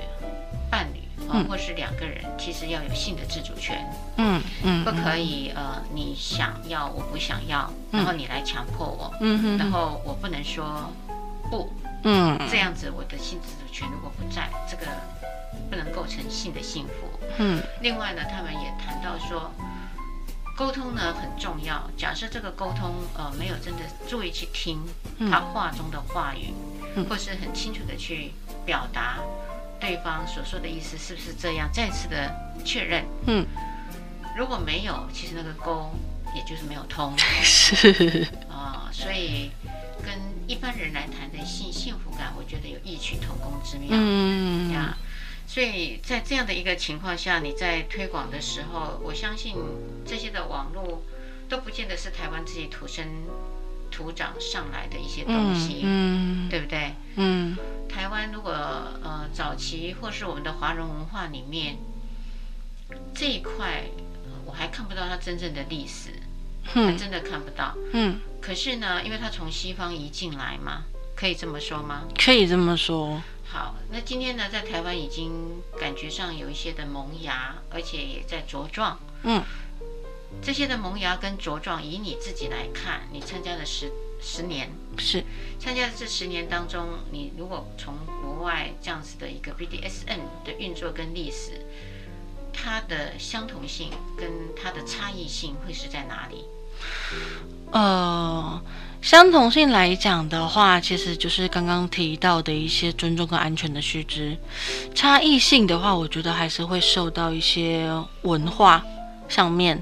[0.71, 1.01] 伴侣。
[1.31, 3.85] 嗯，或是两个人，其实要有性的自主权。
[4.17, 9.13] 嗯嗯，不可以呃，你想要我不想要，然后你来强迫我。
[9.21, 10.91] 嗯，然后我不能说
[11.51, 11.71] 不。
[12.05, 14.87] 嗯，这样子我的性自主权如果不在，这个
[15.69, 17.21] 不能构成性的幸福。
[17.39, 19.51] 嗯，另外呢，他们也谈到说，
[20.57, 21.91] 沟通呢很重要。
[21.97, 24.81] 假设这个沟通呃没有真的注意去听
[25.31, 26.55] 他话中的话语，
[27.07, 28.33] 或是很清楚的去
[28.65, 29.19] 表达。
[29.81, 31.69] 对方所说的意思是不是这样？
[31.73, 33.05] 再次的确认。
[33.27, 33.47] 嗯，
[34.37, 35.95] 如果没有，其实那个沟
[36.35, 37.17] 也就是没有通。
[37.19, 39.51] 是啊、呃，所以
[40.05, 40.15] 跟
[40.47, 43.89] 一般人来谈的幸幸福感，我觉得有异曲同工之妙。
[43.93, 44.97] 嗯呀，
[45.47, 49.55] 所以在这样的一个情况下，你在推广的时候，我相信
[50.05, 51.03] 这些的网络
[51.49, 53.07] 都不见得是台湾自己土生
[53.99, 56.95] 土长上来的一些东西，嗯，嗯对不对？
[57.17, 57.57] 嗯。
[57.89, 61.79] 台湾如果呃早期或是我们的华人文化里面
[63.13, 63.87] 这一块，
[64.25, 66.11] 呃，我还看不到它真正的历史，
[66.63, 67.75] 还真的看不到。
[67.93, 68.21] 嗯。
[68.41, 70.85] 可是呢，因为它从西方移进来嘛，
[71.17, 72.05] 可以这么说吗？
[72.17, 73.21] 可以这么说。
[73.51, 78.97] 好，那今天呢，在台湾已经感觉上有一些的萌芽，而且也在茁壮。
[79.25, 79.43] 嗯。
[80.43, 83.91] 这些的萌芽跟茁壮，以你自己来看，你参加的十。
[84.21, 84.69] 十年
[84.99, 85.23] 是
[85.61, 91.65] 参加这十年当中，你如果从国外这样子的一个 BDSM 的运作跟历史，
[92.53, 94.29] 它的相同性跟
[94.61, 96.45] 它的差异性会是在哪里？
[97.71, 98.61] 呃，
[99.01, 104.37] 相同性来讲的话，其实就是刚刚提到的一些尊重跟安全的须知。
[104.97, 107.89] 差异性的话，我觉得还是会受到一些
[108.23, 108.85] 文化
[109.29, 109.81] 上面。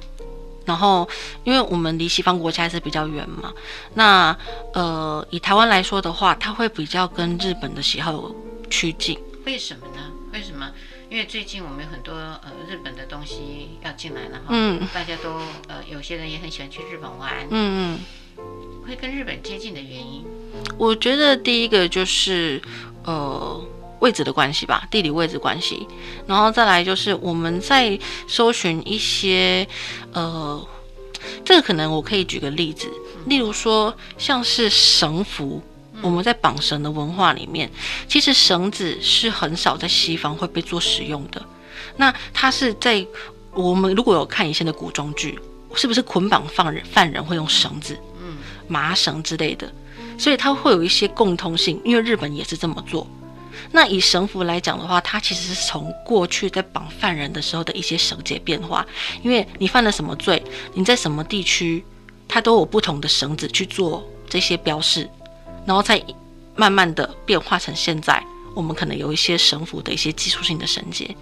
[0.66, 1.08] 然后，
[1.44, 3.52] 因为我们离西方国家还是比较远嘛，
[3.94, 4.36] 那
[4.74, 8.30] 呃，以台湾来说的话，它会比较跟日本的喜好
[8.68, 9.18] 趋近。
[9.44, 10.10] 为什么呢？
[10.32, 10.70] 为什么？
[11.08, 15.34] 因为最近我们有很多呃日本的东西要进来了哈，嗯，大家都
[15.68, 17.98] 呃有些人也很喜欢去日本玩，嗯
[18.36, 18.44] 嗯，
[18.86, 20.24] 会跟日本接近的原因，
[20.76, 22.60] 我觉得第一个就是
[23.04, 23.64] 呃。
[24.01, 25.86] 位置的关系吧，地理位置关系，
[26.26, 29.66] 然后再来就是我们在搜寻一些，
[30.12, 30.66] 呃，
[31.44, 32.88] 这个可能我可以举个例子，
[33.26, 35.62] 例如说像是绳符，
[36.03, 37.70] 我们在绑绳的文化里面，
[38.07, 41.42] 其实绳子是很少在西方会被做使用的，
[41.97, 43.05] 那它是在
[43.53, 45.38] 我们如果有看以前的古装剧，
[45.74, 48.36] 是不是捆绑犯人犯人会用绳子，嗯，
[48.68, 49.72] 麻绳之类的，
[50.18, 53.07] 所以它会有一些共通性，因为日本也是这么做。
[53.72, 58.86] 那以绳符来讲的话，它其实是从过去在绑犯人的时候的一些绳结变化，
[59.22, 60.42] 因为你犯了什么罪，
[60.74, 61.84] 你在什么地区，
[62.28, 65.09] 它都有不同的绳子去做这些标示，
[65.66, 66.02] 然后再
[66.54, 68.22] 慢慢的变化成现在
[68.54, 71.14] 我们可能有一些绳符的一些技术性的绳结，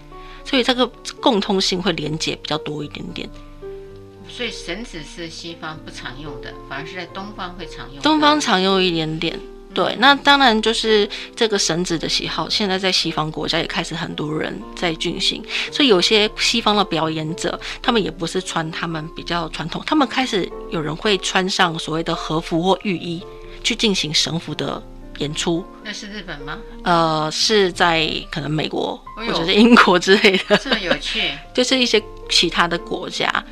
[0.45, 0.87] 所以这个
[1.21, 3.29] 共通性会连接比较多一点点。
[4.29, 8.03] 所以绳子是西方不常用的，反而是在东方会常用。
[8.03, 9.39] 东方常用一点点。
[9.75, 23.21] 对，那当然就是这个绳子的喜好，现在在西方国家也开始很多人在进行，所以有些西方的表演者，他们也不是穿他们比较传统，他们开始有人会穿上所谓的和服或浴衣
[23.65, 24.81] 去进行绳服的
[25.19, 25.65] 演出。
[25.83, 26.59] 那是日本吗？
[26.85, 30.57] 呃，是在可能美国或者是英国之类的。
[30.59, 31.21] 这么有趣，
[31.53, 33.45] 就是一些其他的国家。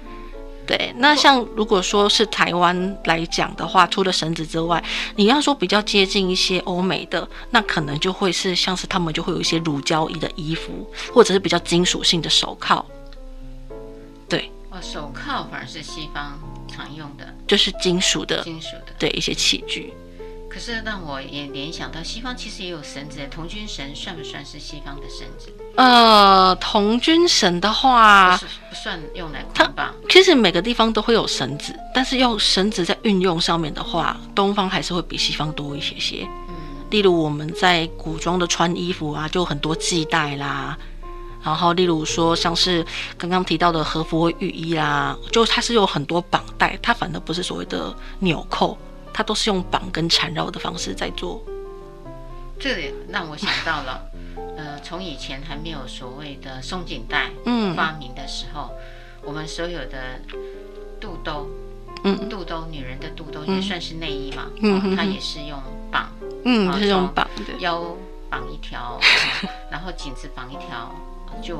[0.64, 4.82] 对，那像如果说是台湾来讲的话，除了绳子之外，
[5.16, 12.84] 你要说比较接近一些欧美的，那可能就会是像是他们就会有一些乳胶衣的衣服，或者是比较金属性的手铐。
[14.28, 16.38] 对，哦，手铐反而是西方
[16.68, 19.92] 常用的，就是金属的，金属的，对一些器具。
[20.52, 25.50] 可是让我也联想到，西方其实也有绳子，童军绳算不算是西方的绳子？
[25.76, 29.94] 呃，童军绳的话，不，不算用来捆绑。
[30.10, 36.28] 其实每个地方都会有绳子，但是用绳子在运用上面的话，东方还是会比西方多一些些。
[36.50, 36.54] 嗯，
[36.90, 40.76] 例如我们在古装的穿衣服啊，就很多系带啦。
[41.42, 42.84] 然后例如说像是
[43.16, 48.76] 刚刚提到的和服或浴衣啦，就它是有很多绑带，它反而不是所谓的纽扣。
[49.12, 51.42] 它都是用绑跟缠绕的方式在做，
[52.58, 54.02] 这也让我想到了，
[54.56, 57.30] 呃，从以前还没有所谓的松紧带
[57.76, 58.78] 发明的时候，嗯、
[59.24, 60.20] 我们所有的
[61.00, 61.48] 肚兜，
[62.04, 65.60] 嗯，肚兜女人的肚兜也算是内衣嘛，嗯、哦，它也是用
[65.90, 66.08] 绑，
[66.44, 67.96] 嗯，是用绑的，腰
[68.30, 68.98] 绑一条，
[69.70, 70.94] 然后颈子绑一条，
[71.42, 71.58] 就。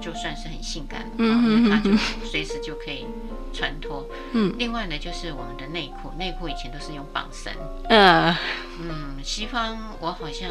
[0.00, 3.06] 就算是很性感，嗯，它就随时就可以
[3.52, 4.06] 穿脱。
[4.32, 7.52] 嗯，另外呢，就是我们的内裤，内裤以前都是用绑绳。
[7.88, 8.34] 嗯
[8.80, 10.50] 嗯，西方我好像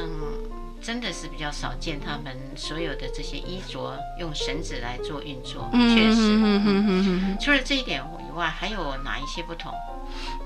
[0.81, 5.69] 真的是比较少见，他们所有的这些衣着用绳子来做运作。
[5.73, 6.21] 嗯，确实。
[6.21, 7.37] 嗯嗯嗯。
[7.39, 9.71] 除了这一点以外，还有哪一些不同？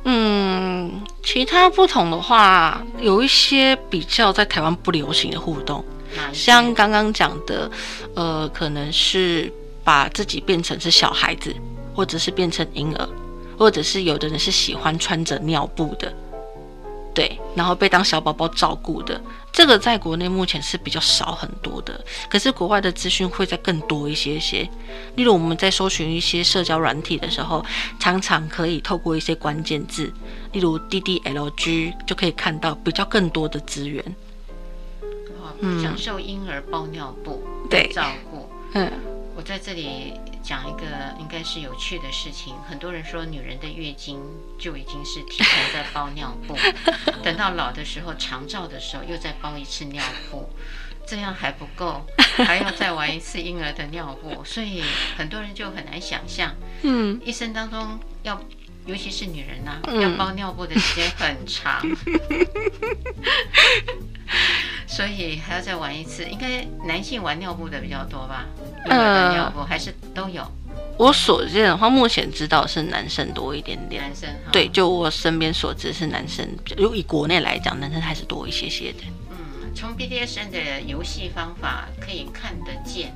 [0.03, 5.83] 嗯，其他不同的话，有一些比较在台湾不流行的互动。
[6.33, 7.69] 像刚刚讲的，
[8.15, 9.51] 呃，可能是
[9.83, 11.55] 把自己变成是小孩子，
[11.95, 13.09] 或者是变成婴儿，
[13.57, 16.13] 或者是有的人是喜欢穿着尿布的，
[17.13, 19.19] 对，然后被当小宝宝照顾的，
[19.51, 21.99] 这个在国内目前是比较少很多的，
[22.29, 24.69] 可是国外的资讯会再更多一些些。
[25.15, 27.65] 例如我们在搜寻一些社交软体的时候，
[27.99, 30.13] 常常可以透过一些关键字，
[30.51, 34.03] 例如 DDLG，就可以看到比较更多的资源。
[35.81, 38.49] 享受婴儿包尿布对照顾。
[38.73, 38.91] 嗯，
[39.35, 40.85] 我在这里讲一个
[41.19, 42.53] 应该是有趣的事情。
[42.69, 44.19] 很多人说女人的月经
[44.59, 46.55] 就已经是提前在包尿布，
[47.23, 50.49] 等到老的时候长照的时候又再包一次尿布，
[51.07, 52.05] 这样还不够，
[52.45, 54.43] 还要再玩一次婴儿的尿布。
[54.43, 54.83] 所以
[55.17, 56.53] 很多人就很难想象，
[56.83, 58.41] 嗯，一生当中要，
[58.85, 61.81] 尤其是女人呐、啊，要包尿布的时间很长。
[64.87, 68.45] 所以还要再玩一次，应该男性玩尿布的比较多吧？
[68.85, 70.49] 呃，尿布还是都有。
[70.97, 74.01] 我所见的话，目前知道是男生多一点点。
[74.01, 76.47] 男生对，就我身边所知是男生。
[76.77, 78.99] 如以国内来讲，男生还是多一些些的。
[79.29, 79.37] 嗯，
[79.75, 83.13] 从 BDSN 的游戏方法可以看得见，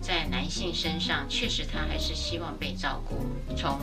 [0.00, 3.26] 在男性身上，确实他还是希望被照顾。
[3.54, 3.78] 从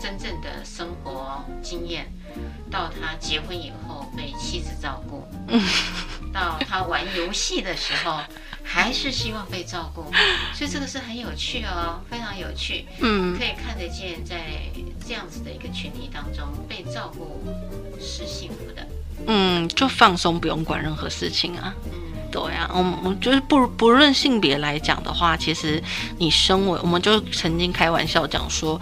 [0.00, 2.10] 真正的生活经验，
[2.70, 5.26] 到他结婚以后被妻子照顾，
[6.32, 8.20] 到他玩游戏的时候，
[8.62, 10.04] 还是希望被照顾。
[10.54, 12.86] 所以这个是很有趣哦，非常有趣。
[13.00, 14.36] 嗯，可以看得见，在
[15.06, 17.42] 这样子的一个群体当中，被照顾
[18.00, 18.86] 是幸福的。
[19.26, 21.74] 嗯，就放松，不用管任何事情啊。
[21.84, 21.98] 嗯
[22.32, 25.82] 对啊，我们就是不不论性别来讲的话，其实
[26.16, 28.80] 你身为，我们就曾经开玩笑讲说，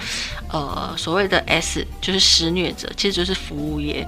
[0.51, 4.07] 呃，所谓的 S 就是施虐者，其实就是服务业。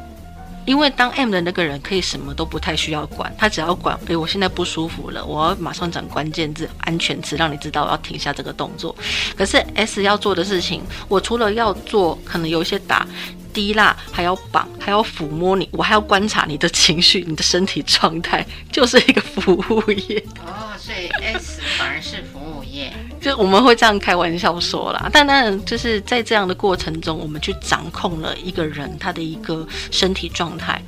[0.66, 8.94] 因为当 M 的那个人可以什么都不太需要管，他只要管，哎，我现在不舒服了，我要马上讲关键字、安全词，让你知道我要停下这个动作。
[9.36, 13.06] 可是 S 要做的事情，我除了要做，可能有一些打。
[13.52, 20.24] 滴蜡还要绑，还要抚摸你，我还要观察你的情绪、你的身体状态，就是一个服务业。
[20.46, 25.08] 哦，所以 S 反而是服务业，就我们会这样开玩笑说啦。
[25.12, 30.82] 但当然，就是在这样的过程中，我们去掌控了一个人他的一个身体状态，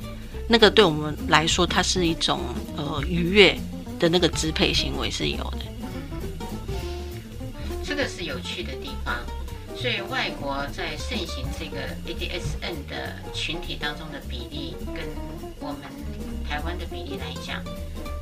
[0.47, 2.39] 那个对我们来说，它是一种
[2.75, 3.55] 呃愉悦
[3.99, 5.59] 的那个支配行为是有的。
[7.85, 9.15] 这个是有趣的地方。
[9.75, 11.77] 所以外国在盛行这个
[12.07, 15.03] ADSN 的群体当中的比例，跟
[15.59, 15.79] 我们
[16.47, 17.61] 台湾的比例来讲，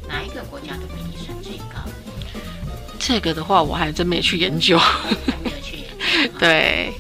[0.08, 1.86] 哪一个国家的比例算最高？
[3.04, 5.10] 这个的话，我还真没去研究，还
[5.44, 5.88] 没有去研
[6.28, 6.32] 究。
[6.40, 6.94] 对。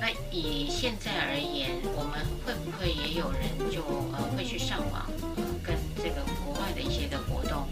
[0.00, 3.82] 那以现在而言，我们会不会也有人就
[4.12, 5.04] 呃会去上网，
[5.36, 7.68] 呃，跟这个国外的一些的活动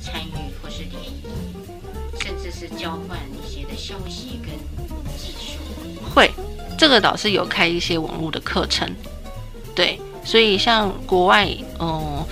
[0.00, 1.24] 参与，或是联谊，
[2.22, 4.50] 甚至是交换一些的消息跟
[5.18, 5.58] 技术。
[6.14, 6.30] 会，
[6.78, 8.88] 这个倒是有开一些网络的课程，
[9.74, 12.24] 对，所以像国外，嗯，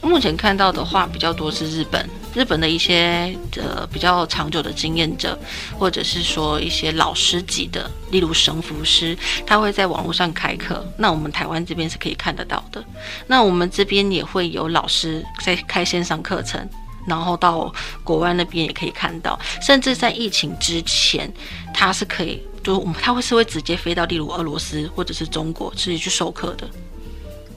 [0.00, 5.38] 目前看到的话比较多是日本，日本的一些呃比较长久的经验者，
[5.78, 9.16] 或者是说一些老师级的，例如绳缚师，
[9.46, 12.84] 他会在网络上开课，那我们台湾这边是可以看得到的，
[13.26, 16.68] 那我们这边也会有老师在开线上课程。
[17.04, 17.74] 然后到
[18.04, 21.28] 国外那边也可以看到，甚至在疫情之前，
[21.74, 26.64] 他是可以，就我们他会是会直接飞到例如俄罗斯或者是中国自己去授课的。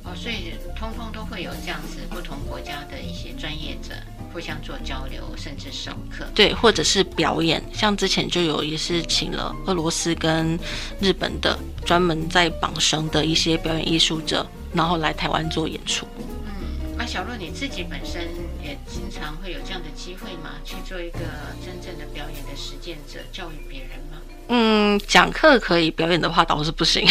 [0.03, 3.93] 哦，所以通通都会有这样子不同国家的一些专业者
[4.35, 6.25] 互相做交流，甚至授课。
[6.35, 10.59] 对，或者是表演，像之前就有也是请了俄罗斯跟
[10.99, 16.05] 日本的专门在绑绳的一些表演艺术者，然后来台湾做演出。
[16.19, 18.27] 嗯，那小洛你自己本身。
[18.61, 20.55] 也经常会有这样的机会吗？
[20.65, 21.19] 去做一个
[21.63, 24.17] 真正的表演的实践者，教育别人吗？
[24.47, 27.07] 嗯，讲课可以，表演的话倒是不行。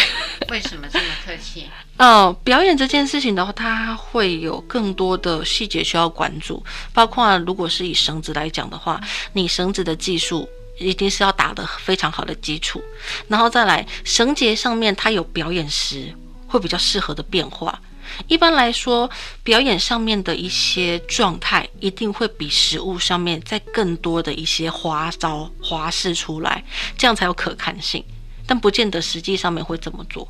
[0.49, 1.68] 为什么这么客气？
[1.99, 6.62] 哦，表演这件事情的话，它会有更多的细节需要关注，
[6.93, 9.01] 包括如果是以绳子来讲的话，
[9.32, 12.82] 你绳子的技术一定是要打的非常好的基础，
[13.28, 16.12] 然后再来绳结上面它有表演时
[16.49, 17.80] 会比较适合的变化。
[18.27, 19.11] 一般来说，
[19.43, 26.65] 表演上面的一些状态一定会比实物上面再更多的一些花招、花式出来，
[26.97, 28.05] 这样才有可看性。
[28.47, 30.29] 但不见得实际上面会这么做。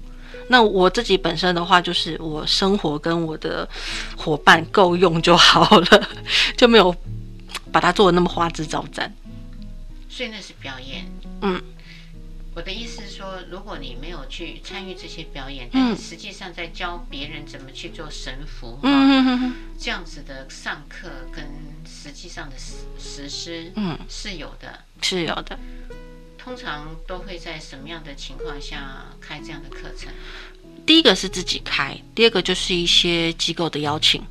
[0.49, 3.68] 那我自己本身的话，就是我生活跟我的
[4.16, 6.09] 伙伴够用就好了，
[6.57, 6.95] 就没有
[7.72, 9.12] 把它做的那么花枝招展。
[10.09, 11.05] 所以那是表演，
[11.43, 11.61] 嗯。
[12.55, 21.44] 我的意思是说，如果你没有去参与这些表演，但是实际上在教别人怎么去做绳缚，嗯，这样子的上课跟
[21.84, 25.59] 实际上的实实施，嗯，是有的，是有的。
[26.38, 30.12] 通常都会在什么样的情况下开这样的课程？
[30.86, 34.22] 第一个是自己开，第二个就是一些机构的邀请，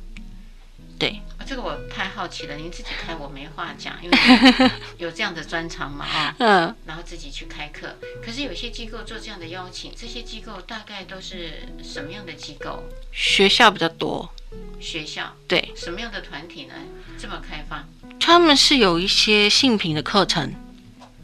[1.04, 1.20] 对。
[1.46, 4.18] 这个我太好奇了，您自己开我没话讲，因为
[4.96, 7.98] 有这样的专长嘛啊，嗯，然后自己去开课。
[8.24, 12.82] 可是有些机构做这样的邀请，这些机构大概都是什么样的机构？
[13.12, 14.32] 学校比较多，
[14.80, 16.74] 学校对，什么样的团体呢？
[17.18, 17.86] 这么开放？
[18.18, 20.54] 他们是有一些性品的课程，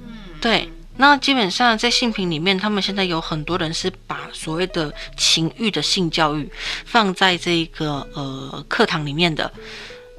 [0.01, 0.71] 嗯，对。
[1.01, 6.47] 那基本上在性平里面，他们现在有很多人是把所谓的情欲的性教育
[6.85, 9.51] 放在这个呃课堂里面的。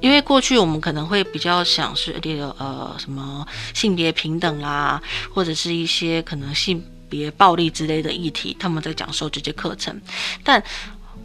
[0.00, 5.00] 因为过去我们可能会比较想是这个呃什么性别平等啦，
[5.32, 9.96] 或者是一些可能性别暴力之类的议题，他们在讲授这些课程。
[10.42, 10.60] 但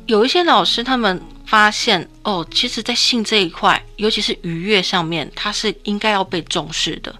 [0.05, 7.13] 有一些老师他们发现哦，其实，在性这一块，尤其是愉悦上面，它是应该要被重视的，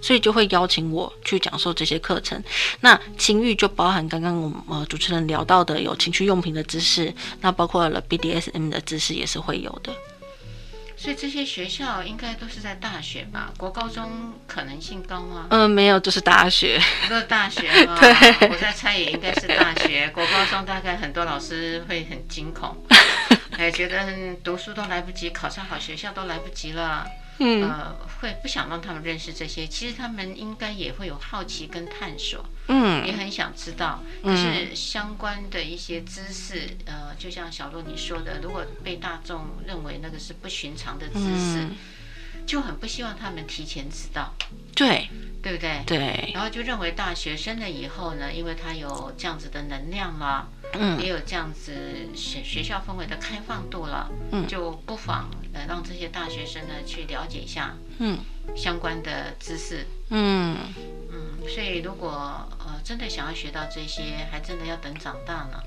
[0.00, 2.42] 所以就会邀请我去讲授这些课程。
[2.80, 9.92] 那情欲就包含刚刚我们呃主持人聊到的有情趣用品的知识，那包括了 BDSM 的知识也是会有的。
[11.00, 13.52] 所以这些学校应该都是在大学吧？
[13.56, 15.46] 国高中可能性高吗？
[15.50, 16.80] 嗯、呃，没有，就是大学。
[17.08, 17.96] 都是大学 啊。
[18.00, 20.10] 对，我在猜也应该是大学。
[20.12, 22.76] 国高中大概很多老师会很惊恐，
[23.56, 27.06] 哎，觉得读书都来不及，考上好学校都来不及了。
[27.38, 32.44] 嗯，呃，会不想让他们认识这些，其实他们应该也会有好奇跟探索。
[32.66, 41.76] 嗯，也很想知道，可是相关的一些知识，呃，就像小洛你说的，如果被大众认为那个是不寻常的知识，嗯、
[42.48, 44.34] 就很不希望他们提前知道。
[44.74, 45.08] 对，
[45.42, 45.82] 对不对？
[45.86, 46.32] 对。
[46.32, 51.72] 然后就认为大学生了以后呢，因为他有这样子的能量了，嗯，也有这样子
[52.14, 58.18] 学学校氛围的开放度了，嗯，就不妨呃让这些大学生呢去了解一下，嗯，
[58.56, 60.56] 相关的知识，嗯
[61.12, 62.10] 嗯，所以如果
[62.58, 62.78] 呃。
[62.84, 65.62] 真的想要学到这些，还真的要等长大呢。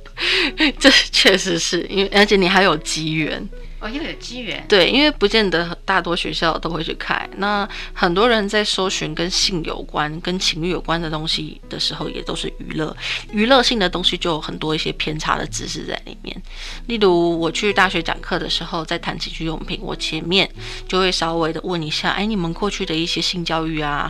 [0.78, 3.48] 这确实是因为，而且你还有机缘。
[3.82, 4.64] 哦，又有机缘。
[4.68, 7.28] 对，因为不见得大多学校都会去开。
[7.38, 12.96] 那很多人在搜寻跟性有关、跟情欲有关的东西的时候，也都是娱乐。
[13.32, 16.40] 娱乐性的东西就有很多一些偏差的知识在里面。
[16.86, 20.48] 例如，我去大学讲课的时候，在谈情趣用品，我前面
[20.86, 24.08] 就会稍微的问一下：哎，你们过去的一些性教育啊，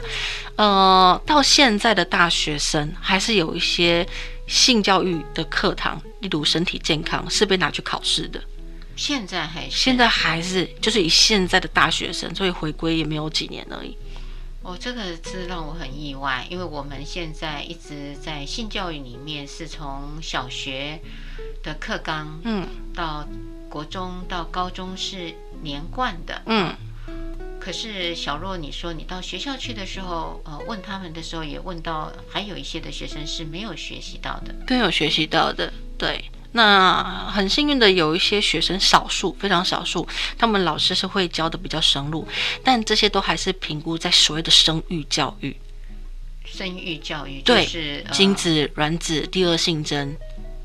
[0.57, 4.07] 呃，到现在的大学生还是有一些
[4.47, 8.39] 性教育的课堂，例如身体健康，是被拿去考试的。
[9.03, 13.97] 现在还是现在还是就是以现在的大学生，所以回归也没有几年而已。
[14.63, 21.01] 哦，这个是让我很意外，因为我们现在一直在性教育里面是从小学
[21.65, 23.27] 的课纲，嗯，到
[23.69, 25.35] 国中到高中是
[25.65, 26.73] 连贯的，嗯。
[27.59, 36.25] 可是小若，你说你到学校去的时候，呃，问他们的时候也问到，还有一些的学生是没有学习到的，没有学习到的，对。
[36.53, 40.07] 那很幸运的有一些学生，少数非常少数，
[40.39, 42.27] 他们老师是会教的比较深入，
[42.63, 45.57] 但这些都还是评估在所谓的生育教育。
[46.45, 50.15] 生育教育就是对精子、卵子、第二性征，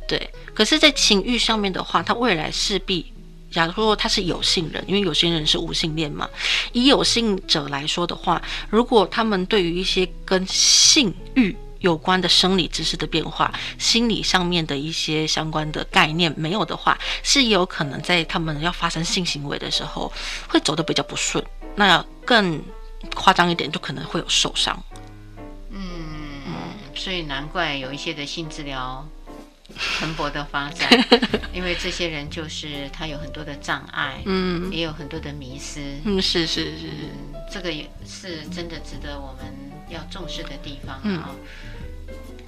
[0.07, 0.29] 对。
[0.53, 3.13] 可是，在情欲上面的话，他未来势必，
[3.49, 6.27] 假如说他是有性人，因为有些人是无性恋嘛，
[6.73, 20.11] 以有性者来说的话，如果他们对于一些跟性欲有关的生理知识的变化，心理上面的一些相关的概念没有的话，是有可能在他们要发生性行为的时候，
[20.47, 21.43] 会走得比较不顺。
[21.75, 22.61] 那更
[23.13, 24.77] 夸张一点，就可能会有受伤。
[25.69, 25.79] 嗯，
[26.95, 29.07] 所以难怪有一些的性治疗
[29.99, 30.89] 蓬勃的发展，
[31.53, 35.99] 因为这些人就是他有很多的障碍，嗯，也有很多的迷失。
[36.05, 36.87] 嗯，是是是，
[37.33, 39.53] 嗯，这个也是真的值得我们
[39.89, 41.29] 要重视的地方啊。
[41.31, 41.35] 嗯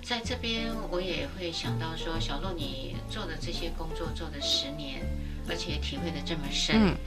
[0.01, 5.05] 在这边，我也会想到说，小洛，你做的这些工作做了十年，
[5.47, 6.97] 而且体会的这么深，嗯、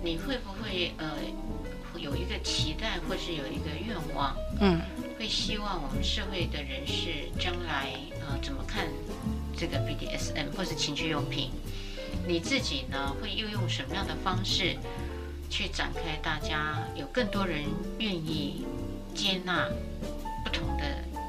[0.00, 1.14] 你会不会呃
[1.98, 4.80] 有一个期待，或是有一个愿望，嗯，
[5.18, 8.86] 会希望我们社会的人士将来呃怎么看
[9.56, 11.50] 这个 BDSM 或是情趣用品？
[12.28, 14.76] 你自己呢，会又用什么样的方式
[15.48, 16.16] 去展开？
[16.22, 17.64] 大家有更多人
[17.98, 18.64] 愿意
[19.14, 19.66] 接纳
[20.44, 20.84] 不同的。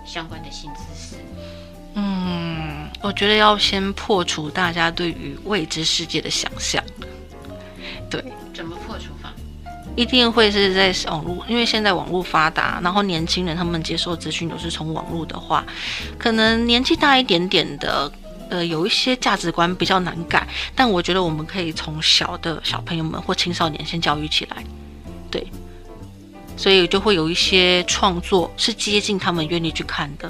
[0.05, 1.17] 相关的新知识，
[1.93, 6.83] 嗯，我觉得要先破除大家对于未知世界的想象。
[8.09, 9.31] 对，怎么破除法？
[9.95, 15.63] 一定会是在网络，因为现在网络发达，然后年轻人他们接受资讯都是从网络的话，
[16.17, 18.11] 可能年纪大一点点的，
[18.49, 20.47] 呃，有一些价值观比较难改。
[20.75, 24.63] 但我觉得我们可以从小的小朋友们或青少年先教育起来，
[25.31, 25.45] 对。
[26.57, 30.29] 所以就会有一些创作是接近他们愿意去看的，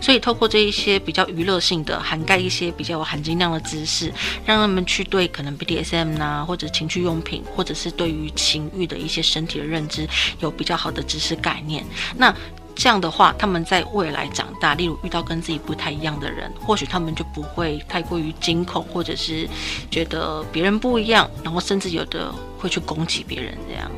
[0.00, 4.12] 所以透过这一些比较娱乐性的，涵盖一些比较有含金量的知识，
[4.44, 10.04] 让他们去对可能 BDSM 呐、或者情趣用品，或者是对于情欲的一些身体的认知
[10.40, 11.86] 有比较好的知识概念。
[12.16, 12.34] 那
[12.78, 19.48] 这样的话，他们在未来长大，例如遇到跟自己不太一样的人，或许他们就不会太过于惊恐，或者是
[19.90, 23.90] 觉得别人不一样，然后甚至有的会去攻击别人这样。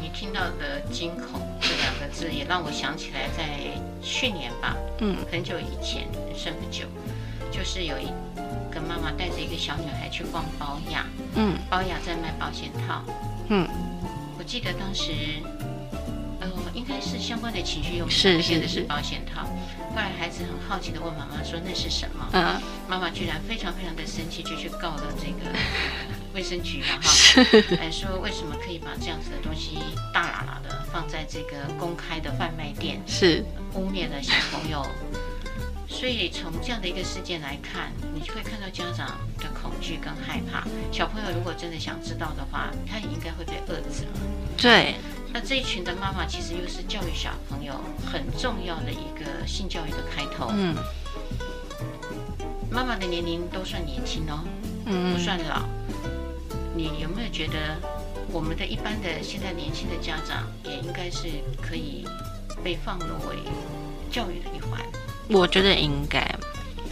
[0.00, 3.60] 你听到的“惊恐”这两个字，也让我想起来，在
[4.02, 6.86] 去年吧，嗯，很久以前，甚不久，
[7.52, 8.06] 就是有一
[8.72, 13.04] 跟妈妈带着一个小女孩去逛包雅，嗯，包雅在卖保险套，
[13.48, 13.68] 嗯，
[14.38, 15.12] 我记得当时，
[15.58, 15.59] 呃，
[16.74, 19.44] 应该是相关的情绪用品，是是是保险套。
[19.44, 25.50] 后来孩子很好奇的问妈妈说：“那是什么？”嗯，妈妈居然非常非常的生气，就去告了这个。
[26.32, 27.42] 卫生局嘛，哈，
[27.80, 29.80] 来说为什么可以把这样子的东西
[30.14, 33.44] 大喇喇的放在这个公开的贩卖店，是
[33.74, 34.86] 污蔑了小朋友。
[35.88, 40.64] 所以从这样的一个事件来看，你就会看到家长的恐惧跟害怕。
[40.92, 44.20] 小朋友如果真的想知道的话，他也应该会被遏制了。
[44.56, 44.94] 对。
[45.32, 47.72] 那这一群的妈妈其实又是教育小朋友
[48.10, 50.50] 很重要的一个性教育的开头。
[50.52, 50.74] 嗯。
[52.70, 54.44] 妈妈的年龄都算年轻哦，
[54.86, 55.62] 嗯，不算老。
[56.74, 57.76] 你有没有觉得，
[58.30, 61.28] 我们的一般的现在年轻的家长也应该是
[61.60, 62.06] 可以
[62.62, 63.36] 被放入为
[64.10, 64.80] 教育的一环？
[65.28, 66.24] 我觉得应该。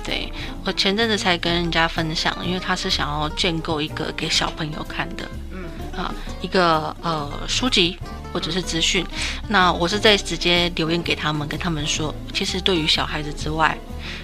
[0.05, 0.33] 对，
[0.65, 5.65] 我前阵子才跟人家分享，因为他是想要建构一个给小朋友看的，嗯
[5.97, 7.99] 啊，一个呃书籍。
[8.33, 9.07] 或者是资讯，
[9.49, 13.77] 那我是在直接留言给他们，跟他们说，其实对于小孩子之外，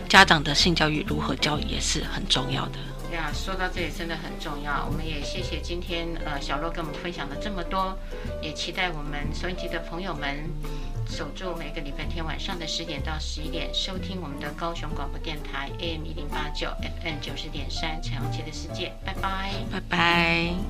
[0.08, 2.78] 家长的性教育如何教也是很重要的。
[3.14, 4.84] 呀，说到这里真的很重要。
[4.90, 7.96] 我们也谢谢今天呃小洛跟我们分享了这么多，
[8.42, 10.50] 也期待我们收音机的朋友们
[11.08, 16.68] 守住每个礼拜天晚上的十点到十一点，收听我们的高雄广播电台 AM 一零八九
[17.02, 18.92] FM 九十点三彩虹旗的世界。
[19.04, 20.64] 拜拜，拜拜。